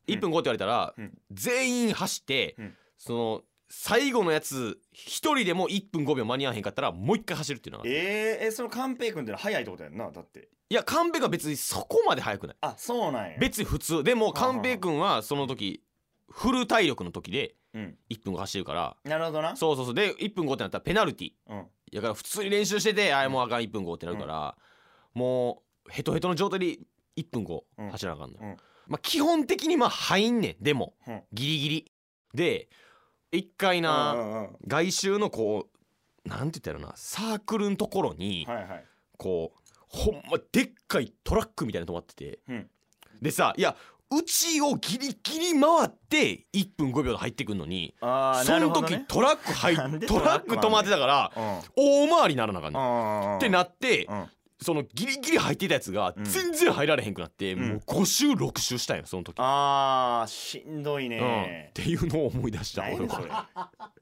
[0.08, 0.14] うん。
[0.14, 1.18] 1分5って言われたら、うん。
[1.30, 2.74] 全員走って、うん。
[2.98, 3.42] その
[3.74, 10.50] 最後のやつ一人でも1分5秒間に合わへんかったらもう一回走るっていうのがえー、えその寛平君ってのは早いってことやんなだって。
[10.68, 12.56] いや寛平君は別にそこまで速くない。
[12.60, 13.38] あそうなんや。
[13.38, 14.04] 別に普通。
[14.04, 15.82] でも寛平君はその時
[16.30, 17.96] フル体力の時でうん。
[18.10, 18.96] 1分5走るから。
[19.04, 19.56] なるほどな。
[19.56, 19.94] そうそうそう。
[19.94, 21.32] で1分5ってなったらペナルティ。
[21.48, 21.66] うん。
[21.94, 24.54] だから普通に練習しててああもうあかん1分5ってなるから、
[25.14, 26.78] もうヘトヘトの状態で
[27.16, 28.56] 1分5うん走らなあかんの、うん。
[28.86, 30.62] まあ基本的にまあ入んねん。
[30.62, 31.22] でもうん。
[31.32, 31.92] ギリギリ。
[32.34, 32.68] で
[33.32, 34.56] 一回な、うんうんうん。
[34.66, 35.68] 外周のこ
[36.24, 38.84] うなんて言ったらいいのなサークルのところにはいはい。
[39.18, 42.38] こうほんまでっかいトラックみたいなの止まってて。
[42.48, 42.70] うん。
[43.20, 43.74] でさいや
[44.14, 49.04] うちをギリギリ回って1分5秒で入ってくんのにあーその時、なるほどね。
[49.08, 52.06] トラック入なんでトラック止まってたからうん。
[52.08, 53.36] 大回りにならなあかんねんうん。
[53.38, 54.26] ってなってうん
[54.62, 56.24] そのギリギリ入ってたやつがうん。
[56.24, 57.68] 全然入られへんくなって、うん。
[57.68, 63.48] もう5周6周したんよその時、あーしんどいうん、っねていうのを思い出した俺は。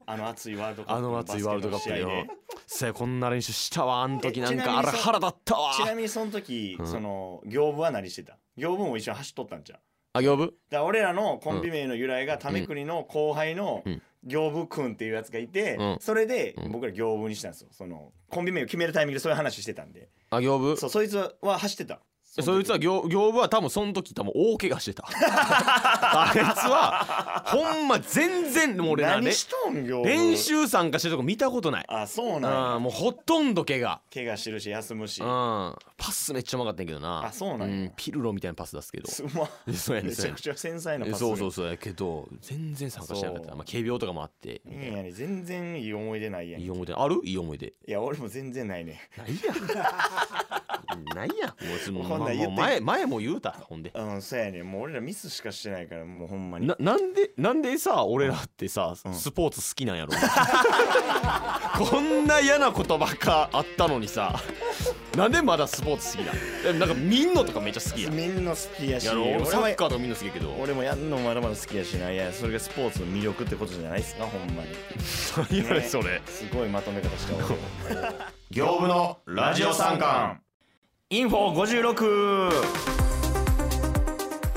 [0.05, 2.27] あの熱いワールドカップあの熱いワールドカップで
[2.67, 4.39] さあこんな練習したわあの時。
[4.39, 5.73] えなんかあれ腹立ったわ。
[5.73, 6.87] ちなみにその時、うん。
[6.87, 8.37] その行部は何してた？
[8.57, 9.79] 行部も一緒に走っとったんじゃん
[10.13, 10.53] あ行部？
[10.69, 14.01] だ俺らのコンビ名の由来がためくりの後輩のうん。
[14.23, 15.97] 行部くんっていうやつがいて、うん。
[15.99, 16.71] それでうん。
[16.71, 17.69] 僕ら行部にしたんですよ。
[17.71, 20.09] そのコンビ名を決めるタイミングでそういう話してたんで。
[20.29, 20.77] あ行部？
[20.77, 22.01] そうそいつは走ってた
[22.39, 25.03] そいつは行行部は多分その時多分大怪我してた。
[25.05, 26.39] あいつ
[26.69, 31.85] はほんま全然もう俺何しとん行部練習参加してるとこ見たことない。
[31.89, 32.77] あそううなんや。
[32.77, 33.99] んもうほとんど怪我。
[34.13, 35.21] 怪我してるし休むし。
[35.21, 35.75] うん。
[35.97, 37.25] パスめっちゃうまかったんやけどな。
[37.25, 37.91] あそうなんや。
[37.97, 39.09] ピルロみたいなパス出すけど。
[39.09, 43.47] すまそうやねめちゃくちゃ繊細なえパスそうそうそうやけど全然参加してなかった。
[43.49, 43.57] そう。
[43.57, 45.11] まあ軽病とかもあっていいやね。
[45.11, 46.93] 全然いい思い出ないやんいいい思い出。
[46.93, 47.19] ある？
[47.25, 47.73] いい思い出。
[47.87, 51.03] や俺も全然ないねないやん。
[51.13, 51.49] ないやん。
[51.67, 52.47] もうつもうこん言って。
[52.47, 53.91] もう前前も言うたほんで。
[53.93, 54.63] うんそうやね。
[54.63, 56.67] もう俺らミスしかしてないからもうほんまに。
[56.67, 59.13] ななんでなんでさ俺らってさ、うん。
[59.13, 60.11] スポーツ好きなんやろ？
[61.77, 64.39] こんな嫌なことばっかあったのにさ
[65.17, 66.33] なんでまだスポーツ好きだ
[66.65, 68.13] えなんか見んのとかめっちゃ好きやん。
[68.15, 69.07] みんな好きやし。
[69.07, 69.45] やろ？
[69.45, 70.51] サッカーとかみんな好きやけど。
[70.59, 72.11] 俺もやんのまだまだ好きやしな。
[72.11, 74.25] いやそれがスポーツの魅力ってことじゃないっすか？
[74.25, 74.69] ほんまに。
[75.69, 76.21] 何それ。
[76.25, 77.45] すごいまとめ方した俺
[78.51, 80.39] 業務のラジオ三冠
[81.13, 81.93] インフォ56
[82.51, 82.65] フ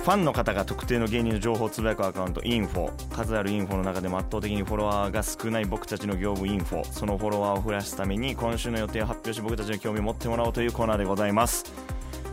[0.04, 3.08] ァンの方が特定の芸人の情報をつぶやくアカウントインフォ。
[3.12, 6.84] 数あるインフォの中でも圧倒的にフォロワーが少ない僕たちの業務インフォ。
[6.84, 11.64] そのフォロワーを増やすために今週の予定を発表し僕たちの興味を持ってもらおうというコーナーでございます。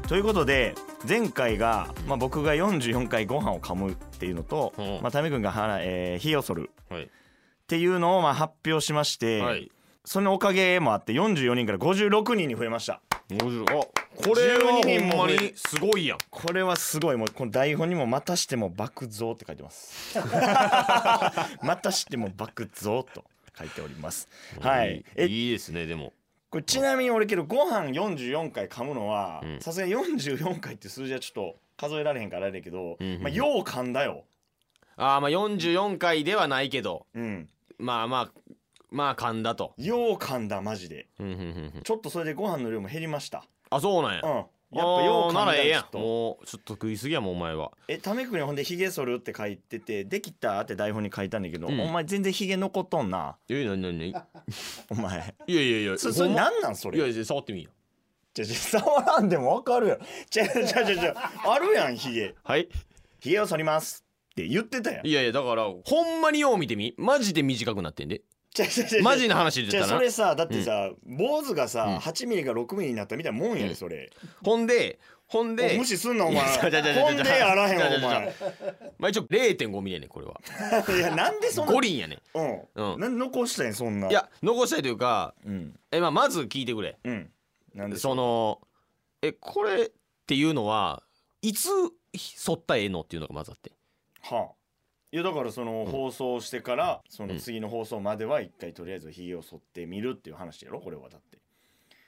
[0.08, 0.76] ということで
[1.10, 4.86] 前回が、まあ、僕が44回ご飯を噛むっていうのと、うん。
[5.02, 6.70] まあ、タメ君がは、えー火を剃る。
[6.92, 7.04] はい。
[7.06, 7.08] っ
[7.66, 9.72] ていうのをまあ発表しまして、はい。
[10.06, 13.02] そのおかげもあって44人から56人に増えました
[13.38, 16.18] 50あこれは12人もほんまにすごいやん。
[16.30, 17.18] これはすごい。
[17.18, 20.20] もうこの台本にも「またしても爆増」って書いてます。
[21.64, 23.24] またしても爆増と
[23.58, 24.28] 書いております。
[24.60, 25.04] はい。
[25.16, 26.14] えいいですねでも。
[26.50, 29.60] これちなみに俺けどご飯44回噛むのはうん。
[29.62, 34.26] さすがに44回って数字はちょっと数えられへんからあれだけど、うんうんまあよう噛んだよ。
[34.98, 37.08] あーまあ44回ではないけど。
[37.16, 37.50] うん。
[37.78, 38.42] まあまあ
[38.92, 39.74] まあ噛んだと。
[39.78, 41.08] よう噛んだマジで。
[41.20, 41.82] うんうんうんうん。
[41.84, 43.44] ちょっとそれでご飯の量も減りました。
[43.70, 44.22] あそうなんや。
[44.24, 44.46] うん。
[44.74, 45.82] やっぱよう噛んだあーならええやん。
[45.82, 47.72] ちょっともうちょっと食いすぎやもんお前は。
[47.88, 51.80] えタメ君にほんでヒゲ剃るって書いててできたって台本に書いたんだけど、うん。
[51.80, 53.38] お前全然ヒゲ残っとんな。
[53.50, 54.16] えなになにい
[54.90, 55.18] お前。
[55.20, 56.42] やいやいやそそれほんま？
[56.44, 56.98] なんなんそれ？
[56.98, 57.70] いやいや触ってみよ。
[58.34, 62.36] ちょちょ触らんでもわかるやろちゃちゃちゃちゃあるやんヒゲ。
[62.44, 62.70] はい。
[63.20, 65.08] ヒゲを剃りますって言ってたやん。
[65.08, 66.96] いやいやだからほんまによう見てみ。
[66.98, 68.22] マジで短くなってんで
[69.02, 70.00] マジな話でじゃ言ったら？
[70.00, 71.98] なそれさだってさ、坊主がさ、うん。
[71.98, 74.10] 8ミリが6ミリになったみたいなもんやでそれ、
[74.44, 76.44] ほんでほんおで無視すんなお前。
[76.44, 78.36] ほんでやらへんおちゃちゃちゃ前。
[79.00, 80.42] まあ一応0.5ミリやねんこれは。
[80.94, 82.22] いやなんでそんな五輪やねん。
[82.34, 83.00] うん、うん。
[83.00, 84.10] なんで残したんやそんな。
[84.10, 85.80] いや残したいというかうん。
[85.90, 86.98] えまあまず聞いてくれ。
[87.06, 87.32] うん。
[87.74, 88.60] なんでその
[89.22, 89.92] えこれっ
[90.28, 91.02] ていうのは
[91.42, 91.70] いつ
[92.14, 93.72] 剃ったらええのっていうのがまずあって。
[94.22, 94.61] はあ
[95.14, 95.86] いやだからそのん。
[95.88, 97.40] 放送してからそのうん。
[97.40, 100.80] 次の放送までは一回とりあえずひげを剃ってみるっていう話やろ？
[100.80, 101.38] これはだって。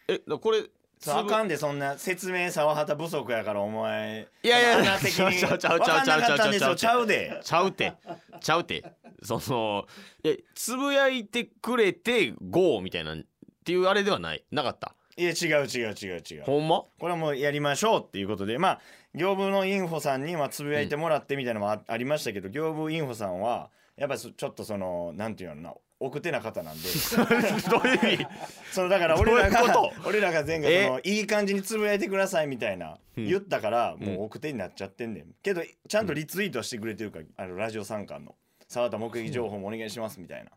[0.08, 0.63] えだこれ
[1.00, 4.30] そうあかんでそんな説明沢畑不足やからお前。
[4.42, 5.38] いやいや穴的に。
[5.38, 7.42] ちゃうちゃうちゃうちゃう分かんなかったんですよちゃうちゃうで。
[7.44, 7.94] ちゃうて。
[8.39, 8.86] ちゃうて。
[9.22, 9.86] その
[10.24, 13.18] えつぶやいてくれて GO みたいなっ
[13.66, 14.44] ていうあれではない？
[14.52, 14.96] なかった？
[15.15, 16.43] いや違う違う違う違う。
[16.43, 16.84] ほんま？
[16.99, 18.82] これはもうやりましょうっていうことでまあ
[19.13, 26.89] 業務のインフォさんにまあつぶやいてもらってみたいなのもあ,、ありましたけど業務インフォさんはやっぱちょっとそのなんていうのな奥手な方なんで。
[27.69, 28.28] どういう意味？
[28.73, 30.86] そのだから俺らが俺らが前回え？
[30.88, 33.28] そのいい感じにつぶやいてくださいみたいなうん。
[33.28, 34.08] 言ったからうん。
[34.08, 35.36] もう奥手になっちゃってんねん。
[35.43, 38.36] けどちゃんとリツイートしてくれてるからあのラジオ三冠の。
[38.67, 40.52] 沢田目撃情報もお願いしますみたいな。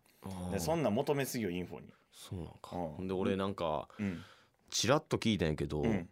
[0.50, 1.86] でそんなん求めすぎよインフォに。
[2.10, 2.70] そうなんか。
[2.72, 2.88] うん。
[2.94, 4.24] ほんで俺なんかうん
[4.70, 6.08] チラッと聞いたんやけど、うん。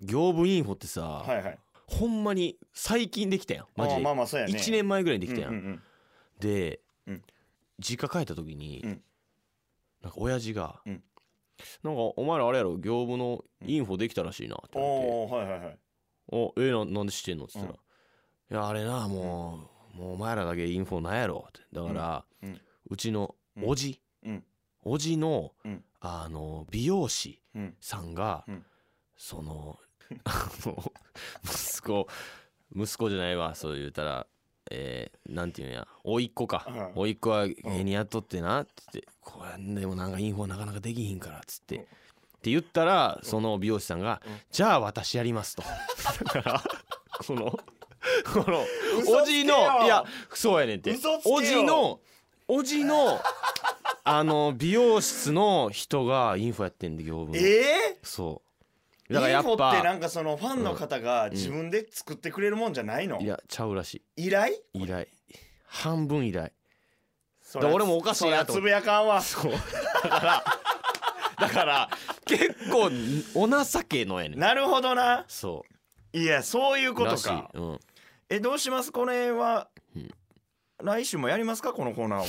[0.00, 1.58] 業務インフォってさ、はいはい。
[1.86, 4.52] ほんまに最近できたやんマジあでまあまあそうやね。
[4.52, 5.82] 1年前ぐらいにできたやん、うんうん
[6.38, 7.22] で、うん。
[7.80, 9.02] 実家帰った時に、うん。
[10.02, 11.02] なんか親父が、うん。
[11.82, 15.12] なんかお前らあれやろ業務のインフォできたらしいなってうん言われて。
[15.12, 15.78] おおはいはいはい
[16.30, 17.78] 「おえななんで知ってんの?」っつったら「い
[18.54, 21.60] やあれなもう、もうお前らだけインフォないやろ」って。
[21.72, 22.96] だから、ううん。
[22.96, 24.44] ちのうんおじ、うん。
[24.84, 25.84] おじの、うん。
[26.00, 27.30] あの美容師。
[27.30, 27.38] うん
[27.80, 28.64] さんが、うん。
[29.16, 29.78] その
[31.44, 32.08] 息子
[32.74, 34.26] 息子じゃないわそう言うたら
[34.70, 36.66] えー、なんていうんや甥っ子か。
[36.68, 36.92] うん。
[36.94, 41.76] 甥っ子は芸人やっとってなって言ってこれでもなんかインフォなかなかできひんからっつって。
[41.76, 41.82] うん。
[41.82, 41.86] っ
[42.40, 45.62] て言ったらその美容師さんがうん「じゃあ私やります」と。
[46.32, 46.62] だから
[47.26, 47.50] この
[48.32, 48.64] この
[49.20, 52.00] おじのいやそうやねんっておじの
[52.46, 53.20] おじの
[54.08, 57.36] あの美容室の人がインフォやってんで業務の。
[57.36, 58.42] ええそ
[59.10, 59.12] う。
[59.12, 64.54] だからやっインフォってなぱんかそのファンの方が自分で作ってくれるもんじゃないの、いやちゃうらし依頼？
[64.74, 65.06] い依頼。
[65.66, 66.50] 半分依頼。
[67.42, 69.20] そ俺もおかしいなとそつぶやかんわ。
[69.20, 69.52] そう。
[69.52, 69.58] だ
[70.08, 70.44] から
[71.40, 71.90] だから
[72.26, 72.90] 結構
[73.34, 74.38] お情けのやねん。
[74.38, 75.24] なるほどな。
[75.28, 75.64] そ
[76.12, 77.26] いやそういうことらしい。
[77.28, 77.78] かうん。
[78.28, 78.92] えどうします？
[78.92, 79.77] これは、うん
[80.82, 82.26] 来週もやりますかこのコーナーは。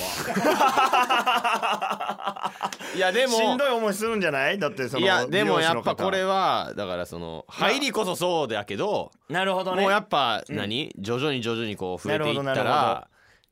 [2.96, 4.58] いやでもしんどい思いするんじゃない？
[4.58, 9.84] だってそのいやでもやっぱこれはだからその入りこそそうだけどなるほどね。
[9.84, 10.56] もうやっぱうん。
[10.56, 13.08] 何徐々に徐々にこう増えていったら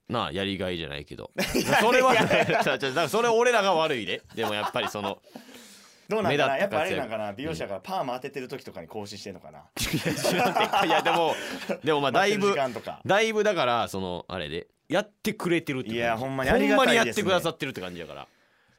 [0.10, 1.29] なあやりがいじゃないけど。
[1.79, 2.25] それは だ
[2.57, 5.19] からそれ俺らが悪いででもやっぱりその
[6.10, 6.57] どうなんかな？
[6.57, 7.33] やっぱあれなんかな？
[7.33, 9.60] 美容師だからパーマ当ててる時とかに更新してんのかな、
[10.86, 11.36] いやでも
[11.83, 12.55] でもまあだいぶ
[13.05, 16.93] だいぶだからそのあれでやってくれてるっていやほんまにありがたいですね。
[16.93, 18.28] ほんまにやってくださってるって感じやから。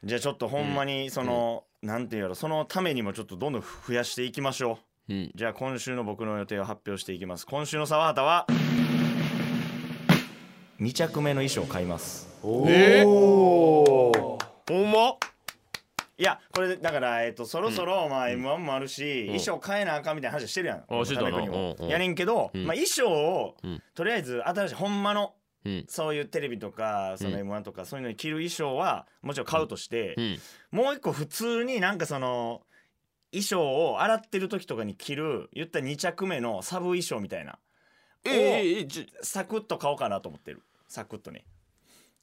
[0.04, 5.12] じゃあちょっとほんまにその、なんていうやろそのためにもちょっとどんどん増やしていきましょう。
[5.12, 5.30] うん。
[5.34, 7.46] じゃあ今週の僕の予定を発表していきます。
[7.46, 8.46] 今週の沢畑は
[10.80, 12.28] 2着目の衣装を買います。
[12.68, 14.12] えー、ほ
[14.70, 15.16] んま？
[16.20, 19.26] いやこれだから、えっとそろそろ、まあ m 1もあるし、ん。
[19.26, 20.84] 衣装変えなあかんみたいな話してるやん。
[20.88, 21.30] あしてたな。
[21.30, 21.76] タメ国も。
[21.78, 21.84] うん。
[21.84, 21.90] うん。
[21.90, 23.82] やねんけど、うんまあ、衣装を、うん。
[23.94, 25.34] とりあえず新しいほんまの
[25.68, 25.86] うん。
[25.88, 30.38] そういうテレビとかそのうん m 1とかそういうのに着る衣装はもちろん買うとして、うん。
[30.70, 32.62] もう一個普通になんかその
[33.32, 37.58] 衣装を洗ってる時とかに着る言ったら2着目のサブ衣装みたいな
[38.24, 38.86] え
[39.22, 40.62] サクッと買おうかなと思ってる。
[40.88, 41.44] サクッとね。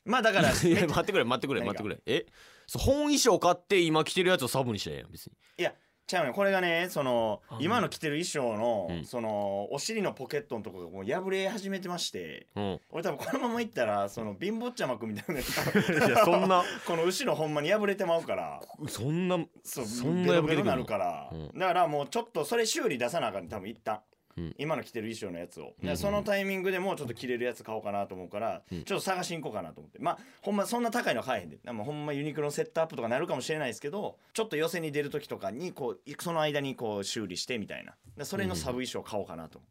[0.05, 1.73] まあだからいや 待ってくれ待ってくれ何が？
[1.73, 2.13] 待ってくれ。
[2.15, 2.25] え
[2.67, 5.33] そう本衣装買って今着てるやつをサブにしたらええやん別に。
[5.57, 5.73] いや
[6.07, 9.05] ちゃうねんこれがねそのあ今の着てる衣装の、うん。
[9.05, 12.79] そのお尻のポケットのとこがもう破れ始めてましてうん。
[12.91, 15.41] 俺多分このままいったらその貧乏ちゃまくみたいな。
[15.41, 16.63] いやそんな。
[16.85, 18.61] この後ろほんまに破れてまうから。
[18.87, 20.71] そんなそうそんなベロベロに破けてくるの？
[20.71, 21.59] なるから、うん。
[21.59, 24.01] だからもうちょっとそれ修理出さなあかんね多分一旦、うん
[24.57, 28.83] 今の着てる衣装のやつを、うんでそのタイミングでもうちょっと着れるやつ買おうかなと思うから、うん。
[28.83, 29.99] ちょっと探しに行こうかなと思って。
[29.99, 31.57] まあほんまそんな高いの買えへんで。
[31.57, 37.95] でもほんまユニクロのセットアップとかなるかもしれないですけどちょっと寄せに出る時とかにこうその間にこう修理してみたいな。
[38.17, 39.59] でそれのサブ衣装買おうかなと。
[39.59, 39.67] 思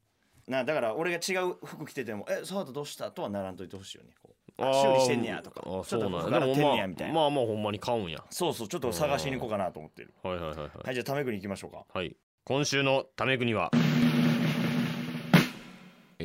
[0.49, 4.11] うなだから俺が違う服着てても「え澤田どうした?」とはならんといてほしいよね。
[4.23, 5.63] こうあ修理してんねやとか。
[5.63, 8.23] ちょっとなん服洗ってんねやみたいな、まあまあほんまに買うんや。
[8.31, 10.15] そうそうちょっと探しに行こうかなと思ってる。
[10.23, 10.69] はいはいはいはい。
[10.85, 11.85] はいじゃあタメ国行きましょうか。
[11.93, 12.15] はい。
[12.45, 13.71] 今週のため国は、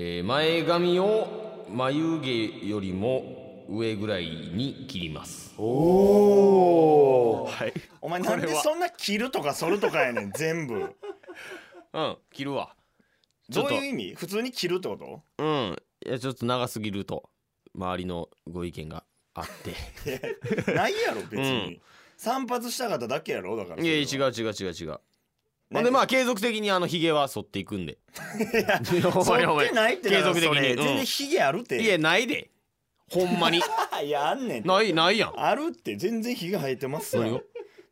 [0.01, 5.53] えー前髪を眉毛よりも上ぐらいに切ります。
[5.57, 7.73] おおはい。
[7.99, 10.95] お前なんでそんな切るとか反るとかやねん全部。
[11.93, 12.73] うん切るわ。
[13.49, 14.15] どういう意味？
[14.15, 15.21] 普通に切るってこと？
[15.37, 15.75] うん。
[16.07, 17.29] いやちょっと長すぎると
[17.75, 19.75] 周りのご意見があって。
[20.73, 21.81] ないやろ別に、うん。
[22.15, 24.99] 散髪したかっただけやろだからいや違うう違う違う違う
[25.71, 27.99] ほんでまあ継続的にあのヒゲは剃っていくんで。
[28.53, 30.55] いやほんまにほんまにそってないって継続的に。
[30.55, 31.81] 全然ヒゲあるって。
[31.81, 32.49] いやないで。
[33.11, 33.59] ほんまに。
[34.03, 35.33] いやあんねんないないやん。
[35.39, 35.95] あるって。
[35.95, 37.43] 全然ヒゲ生えてますよ。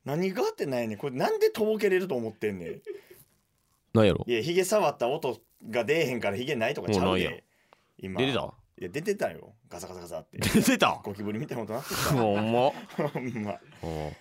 [0.06, 0.98] 何がってないねん。
[0.98, 2.82] これなんでとぼけれると思ってんねん。
[3.94, 4.24] ないやろ。
[4.28, 7.44] いやヒゲ触った音が出えへんからヒゲないとかちゃもうで
[8.00, 8.20] 今。
[8.20, 8.54] 出てた？
[8.80, 9.54] いや出てたよ。
[9.70, 10.38] ガサガサガサって。
[10.40, 11.00] 出てた？
[11.04, 11.96] ゴキブリみたいなことなってた。
[12.14, 12.72] ほんま。
[13.16, 13.60] うんあ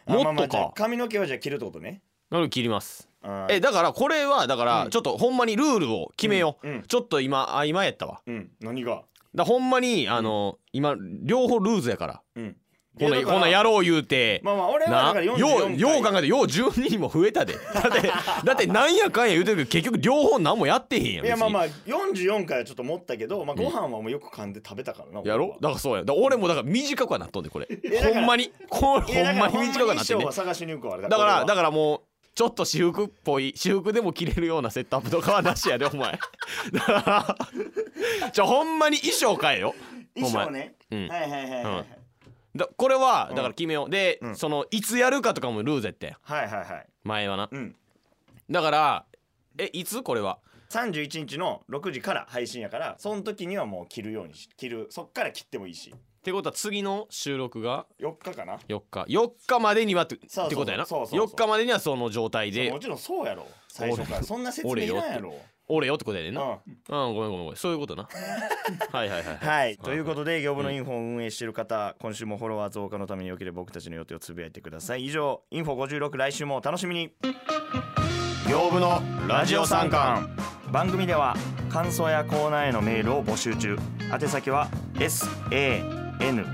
[0.06, 0.30] ま。
[0.30, 0.72] あもっとか。
[0.74, 2.02] 髪の毛はじゃあ切るってことね。
[2.30, 3.08] なる切ります
[3.50, 4.90] えだからこれはだからうん。
[4.90, 6.74] ちょっとほんまにルールを決めよう、うん。
[6.76, 6.82] うん。
[6.82, 8.20] ちょっと今曖昧やったわ。
[8.26, 8.50] うん。
[8.60, 9.02] 何が？
[9.34, 12.22] だほんまにあの今両方ルーズやから。
[12.36, 12.56] うん。
[12.98, 15.78] こんなこんなんやろう言うて、まあまあ俺はだなから44よう回。
[15.78, 17.52] よう考えてよう12人も増えたで。
[17.74, 18.12] だって
[18.42, 25.58] だってなんやかんや言うてるけど結局両方何もやってへんやんあいやまあまあ44回はちょっと持ったけど、まあ、ご飯はもうよく噛んで食べたからな、やろ？
[25.60, 26.04] だからそうや。
[26.04, 27.68] だ俺もだから短くはなっとんでこれ。
[28.14, 30.24] ほんまにこれほんまに短くはなってんね。
[30.24, 30.42] だか
[30.96, 32.00] らだからだかからもう
[32.36, 36.18] ちょっと私服っぽい私服でも着れるようなセットアップとかはなしやでお前。
[36.70, 39.74] だからじゃあほんまに衣装変えよ
[40.14, 41.08] 衣装ね、うん。
[41.08, 41.84] はいはいはいはい、うん。
[42.54, 44.36] だこれはうんだから決めようで、うん。
[44.36, 46.16] そのいつやるかとかもルーズやってん。
[46.20, 46.86] はいはいはい。
[47.04, 47.48] 前はな。
[47.50, 47.74] うん。
[48.50, 49.06] だから
[49.56, 54.88] えいつこれは？31日の6時から配信やからその時にはもう切るようにし切る。
[54.90, 55.94] そっから切ってもいいし
[56.26, 59.04] ってことは次の収録が4日かな？4日。
[59.08, 60.84] 4日までにはってそうそうってことやな。
[60.84, 62.68] そうそうそう4日までにはその状態で。
[62.72, 63.46] もちろんそうやろ。
[63.68, 64.24] 最初から。
[64.24, 65.36] そんな説明いらんやろ。
[65.68, 67.08] 俺よってことやでな、うん。
[67.08, 67.56] うん、ごめんごめんごめん。
[67.56, 68.08] そういうことな。
[68.90, 75.06] はいはいはいはい、ということで業務のインフォを運営している方、今週もフォロワー増加のためによければ僕たちの予定をつぶやいてください。
[75.06, 77.12] 以上インフォ56来週もお楽しみに。
[78.50, 80.28] 業務のラジオ三冠
[80.72, 81.36] 番組では
[81.68, 83.76] 感想やコーナーへのメールを募集中。
[84.12, 84.68] 宛先は
[86.18, 86.44] sankan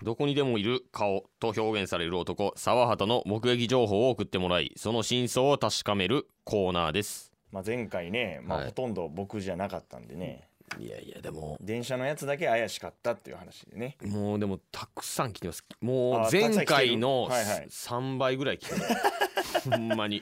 [0.04, 7.34] どこにでもいる顔と表現される男沢畑の目撃情報を送ってもらいその真相を確かめるコーナーです。
[7.52, 8.68] まあ、前回ね、まあ、はい。
[8.68, 11.58] ほとんど僕じゃなかったんでね、いやいやでも。
[11.62, 13.98] 電車のやつだけ怪しかったっていう話でね。
[14.02, 15.66] もうでもたくさん来てます。
[15.82, 17.50] もあう前回のたくさん来てる。
[17.50, 17.68] はいはい。
[17.68, 18.82] 3倍ぐらい来てる。
[19.72, 20.22] ほんまに。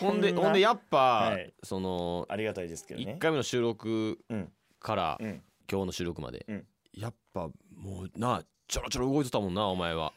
[0.00, 0.98] ほんでそんなほんでやっぱ、
[1.30, 1.52] はい。
[1.62, 3.14] そのありがたいですけどね。
[3.14, 4.52] 1回目の収録うん。
[4.80, 5.42] からうん。
[5.70, 6.66] 今日の収録まで、うん。
[6.92, 10.12] やっぱもうなちょろちょろ動いてたもんなお前は。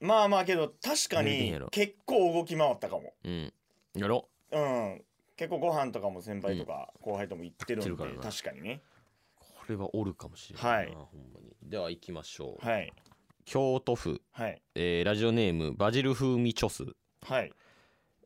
[0.00, 1.68] まあまあけど確かに見えてへんやろ。
[1.68, 3.14] 結構動き回ったかも。
[3.24, 3.52] うん。
[3.94, 4.28] やろ。
[4.52, 5.02] うん
[5.36, 8.80] 結構ご飯とかも先輩とか後輩とも行ってるんで、行ってるからな確かにね。
[9.38, 10.86] これはおるかもしれないな、はい。
[10.86, 11.54] ほんまに。
[11.62, 12.92] では行きましょう、はい。
[13.44, 14.62] 京都府、はい。
[14.74, 16.84] えーラジオネームバジル風味チョス。
[17.22, 17.52] はい。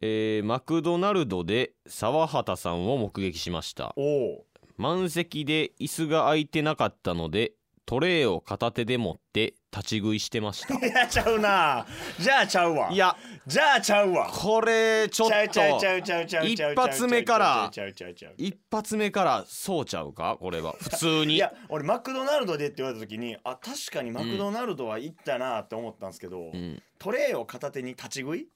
[0.00, 3.92] えーマクドナルドで沢畑さんを目撃しました。
[3.96, 4.46] おお
[4.76, 7.52] 満席で椅子が空いてなかったので
[7.86, 10.74] トレーを片手で持って立ち食いしてました。
[10.86, 11.86] いやちゃうな。
[12.18, 12.88] じゃあちゃうわ。
[12.90, 13.16] いや。
[13.46, 14.28] じゃあちゃうわ。
[14.32, 28.48] これちょっちゃうちゃうちとゃうちゃうちゃうちゃう一発目からちゃうちゃうちゃうちゃう一発目からそうちゃうかこれは普通にいや俺マクドナルドでって言われた時にあ確かにマクドナルドは行ったなって思ったんですけど、うん、トレーを片手に立ち食い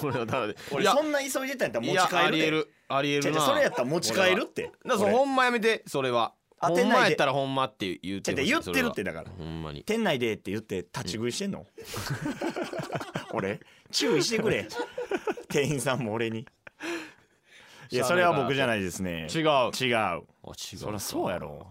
[0.00, 6.84] これはだからいや俺そんな急いでたんやったら持ち帰るでありえるありえるなそれやったら持ち帰るってだそほんまやめてそれは当てないで。
[6.84, 9.30] ほんまやったらほんまって言ってほしい言ってるってだから。
[9.30, 9.36] は。
[9.36, 9.82] ほんまに。
[9.82, 11.66] 店内でって言って立ち食いしてんの、
[13.32, 13.60] 俺？
[13.90, 14.66] 注意してくれ。
[15.48, 16.46] 店員さんも俺に。
[17.90, 19.28] いやそれは僕じゃないですね。
[19.32, 19.42] 違う。
[19.80, 19.96] 違う。
[19.96, 21.66] あ違うそりゃそうやろ。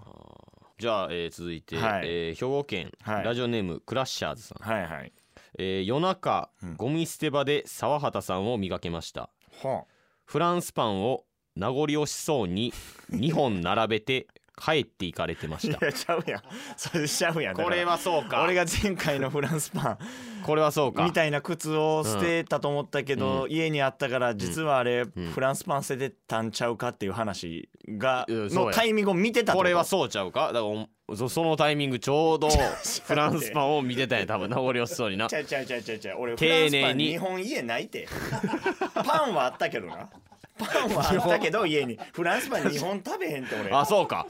[0.78, 2.08] じゃあ、えー続いて、はい。
[2.08, 3.24] えー兵庫県、はい。
[3.26, 5.12] ラジオネームクラッシャーズさん、はいはい。
[5.58, 6.76] えー夜中、うん。
[6.78, 9.30] ゴミ捨て場で沢畑さんを見かけました。
[9.64, 9.86] は
[10.26, 12.74] フランスパンを名残惜しそうに
[13.12, 15.86] 2本並べて帰っていかれてました。
[15.86, 16.42] やちゃうやん。
[16.78, 17.56] それちゃうやん。
[17.56, 18.42] これはそうか。
[18.44, 19.98] 俺が前回のフランスパン。
[20.44, 21.04] これはそうか。
[21.04, 25.12] みたいな靴を捨てたと思ったけど、う家にあったから実はあれ、ん。
[25.34, 30.54] フランスパン捨ててたんちゃうかっていう話がのタイミングを見てたこれはうそうちゃうか？
[30.54, 32.50] だからおそそのタイミングちょうど
[33.06, 34.50] フランスパンを見てたんや多分。
[34.50, 35.28] 名残惜しそうにな。
[35.28, 36.18] ちゃうちゃうちゃうちゃうちゃう。
[36.20, 38.08] 俺フ丁ランスパ寧にン日本家ないて。
[38.96, 40.10] パンはあったけどな
[40.58, 42.00] パンはあったけど家に。
[42.14, 43.72] フランスパン日本食べへんって俺。
[43.72, 44.26] あそうか。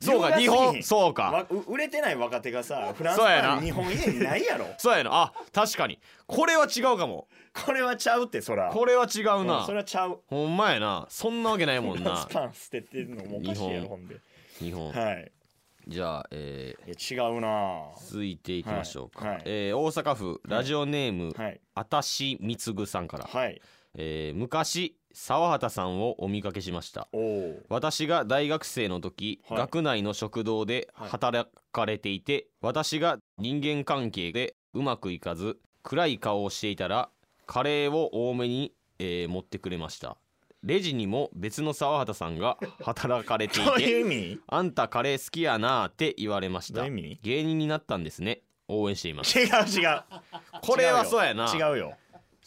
[0.00, 1.24] そうか日本しそうか。
[1.32, 4.66] わう売れてない若手がさフランスそうやなパン日本家にないやろ。
[4.78, 5.10] そうやな。
[5.12, 5.98] あ確かに。
[6.26, 7.26] これは違うかも。
[7.64, 8.70] これはちゃうってそら。
[8.70, 10.20] これは違ううんなそれはちゃう。
[10.26, 11.06] ほんまやな。
[11.08, 13.82] そんなわけないもんフランなスパン捨ててるのもおかしいや日本。
[13.82, 14.16] ろほんで。
[14.58, 14.92] 日本。
[14.92, 15.32] はい。
[15.88, 17.48] じゃあ、えいや違うな。
[17.48, 19.34] ー続いていきましょうか、はい。
[19.36, 19.42] はい。
[19.46, 21.60] えー大阪府ラジオネーム、はい。
[21.74, 23.60] あたしみつぐさんから、はい。
[23.94, 27.08] えー昔沢畑さんをお見かけしました。
[27.68, 29.58] 私が大学生の時、はい。
[29.58, 37.08] 学内の食堂で働かれていて、私が人間関係でうまくいかず暗い顔をしていたら
[37.46, 40.16] カレーを多めに、えー持ってくれました。
[40.64, 46.88] レジにも別の沢畑さんが 働かれていてあんたカレー好きやなーって言われました。
[46.88, 48.42] 芸人になったんですね。
[48.66, 49.38] 応援しています。
[49.38, 50.02] 違う違う。
[50.60, 51.50] これはそうやな。
[51.52, 51.96] 違うよ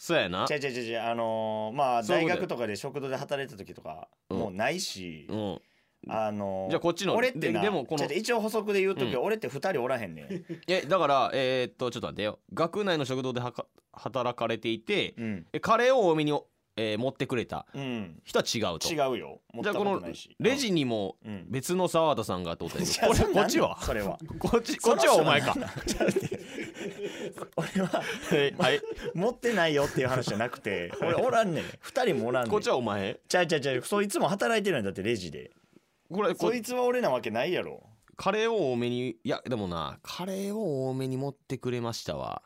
[0.04, 0.48] そうやな。
[0.50, 1.00] 違う違う違う違う。
[1.00, 4.38] あのーまあ大そういうこと学とかで食堂で働いた時とかうん。
[4.38, 5.60] もうないし、うん。
[6.08, 9.22] あのーじゃあこっちの俺ってなででもこの違う違う一応補足で言う時、うん。
[9.22, 10.44] 俺って二人おらへんねん。
[10.66, 12.40] えだからえーっとちょっと待ってよ。
[12.52, 15.46] 学内の食堂ではか働かれていて、うん。
[15.52, 16.32] えカレーを多めに、
[16.76, 18.20] えー持ってくれたうん。
[18.24, 18.88] 人は違うと。
[18.90, 19.40] 違うよ。
[19.62, 20.00] じゃあこの
[20.38, 21.46] レジにもうん。
[21.48, 23.78] 別の沢畑さんがってことやじゃあこれこっちは？
[23.82, 24.18] それは。
[24.38, 25.54] こっちこっちはお前か。
[27.56, 27.88] 俺は
[28.30, 28.54] はい。
[28.58, 28.80] はい
[29.14, 31.64] 持ってないよっていう話じゃなくて俺おらんねん。
[31.80, 32.50] 二人もおらんねん。
[32.50, 33.20] こっちはお前？
[33.28, 35.50] ちゃうちゃうちゃうそいつも働いてるんだってレジで。
[36.10, 37.82] これこそいつは俺なわけないやろ、
[38.16, 42.42] カレーを多めにいやでもなカレーを多めに持ってくれましたは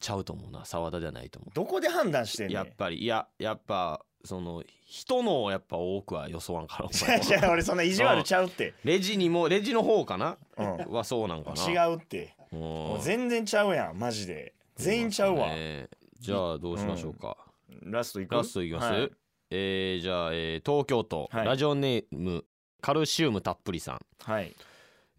[0.00, 0.64] ちゃうと思うな。
[0.64, 3.02] 沢田じゃないと思どこで判断してんねやっぱり。
[3.02, 10.36] いややっぱその人のやっぱ多くは予想わんからお違前う違う俺そんな意地悪ちゃうって、レジにもレジの方かな？
[10.58, 11.70] うん、はそうなんかな。
[11.70, 12.34] 違うって。
[12.52, 12.58] うん。
[12.58, 14.54] もう全然ちゃうやんマジで。
[14.76, 15.88] 全員ちゃうわ、ね。
[16.18, 17.36] じゃあどうしましょうか、
[17.84, 18.34] ラストいく？
[18.34, 19.10] ラストいきます、はい。
[19.50, 21.46] えーじゃあ、えー東京都、はい。
[21.46, 22.44] ラジオネーム
[22.80, 24.54] カルシウムたっぷりさん、はい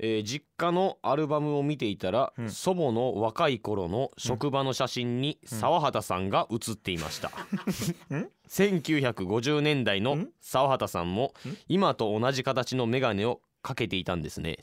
[0.03, 2.49] えー実家のアルバムを見ていたら、うん。
[2.49, 8.29] 祖母の若い頃の職場の写真に沢畑さんが写っていました、ん。
[8.49, 10.29] 1950年代のん。
[10.41, 11.57] 沢畑さんもん。
[11.67, 14.57] 今と同じ形の眼鏡をかけていたんですね。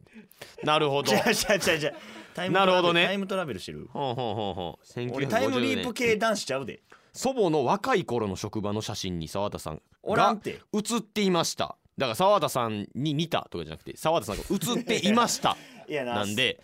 [0.64, 1.12] なるほど。
[1.12, 3.06] なるほどね。
[3.06, 3.88] タイムトラベルしてる。
[3.92, 6.82] ほんほんほんほん俺タイムリープ1950系年男子ちゃうで。
[7.12, 10.60] 祖母の若い頃の職場の写真に沢畑さんがおらんって。
[10.72, 15.56] 写っていましただから沢田さんに似たとかじゃなくて沢田さんが写っていました。
[15.88, 16.62] いやななんで。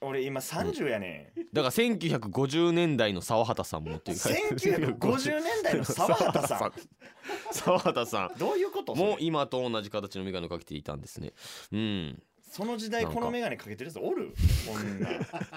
[0.00, 1.42] 俺今30やねん。
[1.52, 4.20] だから1950年代の沢畑さんもっていう。
[4.20, 6.72] か1950年代の沢畑さん。
[7.50, 8.94] 沢畑さどういうこと？
[8.94, 11.32] も今と同じ形の眼鏡をかけていたんですね。
[11.72, 12.22] うん。
[12.48, 14.32] その時代この眼鏡かけてるやつおる？
[14.68, 15.08] こんな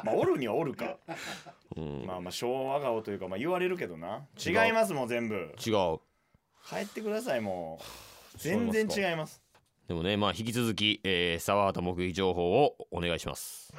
[0.03, 0.97] まあおるにはおるか。
[1.75, 2.05] うん。
[2.07, 4.25] まあまあ昭和顔というかまあ言われるけどな。
[4.43, 5.35] 違いますもん全部。
[5.63, 5.99] 違う。
[6.67, 9.39] 帰ってくださいもう全然違います。
[9.87, 13.71] でもねまあ引き続き、えー、沢畑目撃情報をお願いします。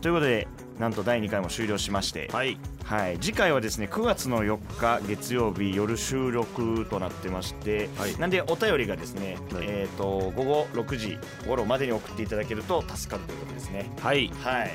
[0.00, 0.48] ということで
[0.78, 2.28] なんと第2回も終了しまして。
[2.32, 2.58] はい。
[2.84, 8.16] はい、次回はですね9月の4日月曜日夜収録となってまして、はい。
[8.18, 9.64] なんでお便りがですね、はい。
[9.66, 13.90] えー、と午後6時頃までに送っていただけると助かるということですね。
[14.00, 14.30] はい。
[14.42, 14.72] はい、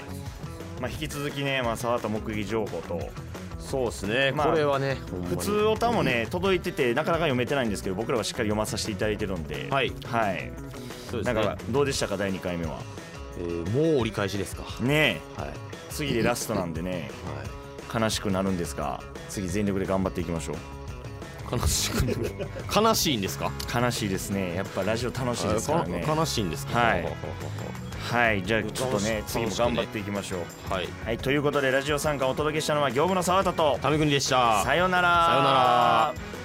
[0.81, 3.09] まあ、引き続きね、まあ、沢田目撃情報と
[3.69, 4.97] そうですね、まあこれはね
[5.29, 9.67] 普通おたもね届いててなかなか読めてないんですけど僕らはしっかり読まさせていただいてるんで。
[9.69, 9.91] はい。
[10.05, 10.51] はい、
[11.11, 11.33] そうですね。
[11.33, 12.79] なんかどうでしたか第2回目は？
[13.39, 14.63] えーもう折り返しですか。
[14.81, 15.53] ねはい、え
[15.89, 17.11] 次でラストなんでね
[17.93, 21.55] は悲しくなるんですが次全力で頑張っていきましょう。
[21.55, 22.05] い、悲しく
[22.81, 23.51] 悲しいんですか？
[23.81, 24.55] 悲しいですね。
[24.55, 26.05] やっぱラジオ楽しいですからね。
[26.07, 26.79] 悲しいんですか？
[26.79, 27.07] はい
[27.99, 30.73] はいじゃあちょっとね次も頑張っていきましょう。
[30.73, 30.87] はい。
[31.03, 33.79] はいということでラジオ参加をお届けしたのは行部の沢田と。
[33.81, 34.63] タメ国でした。
[34.63, 35.25] さようなら。
[35.27, 36.36] さようなら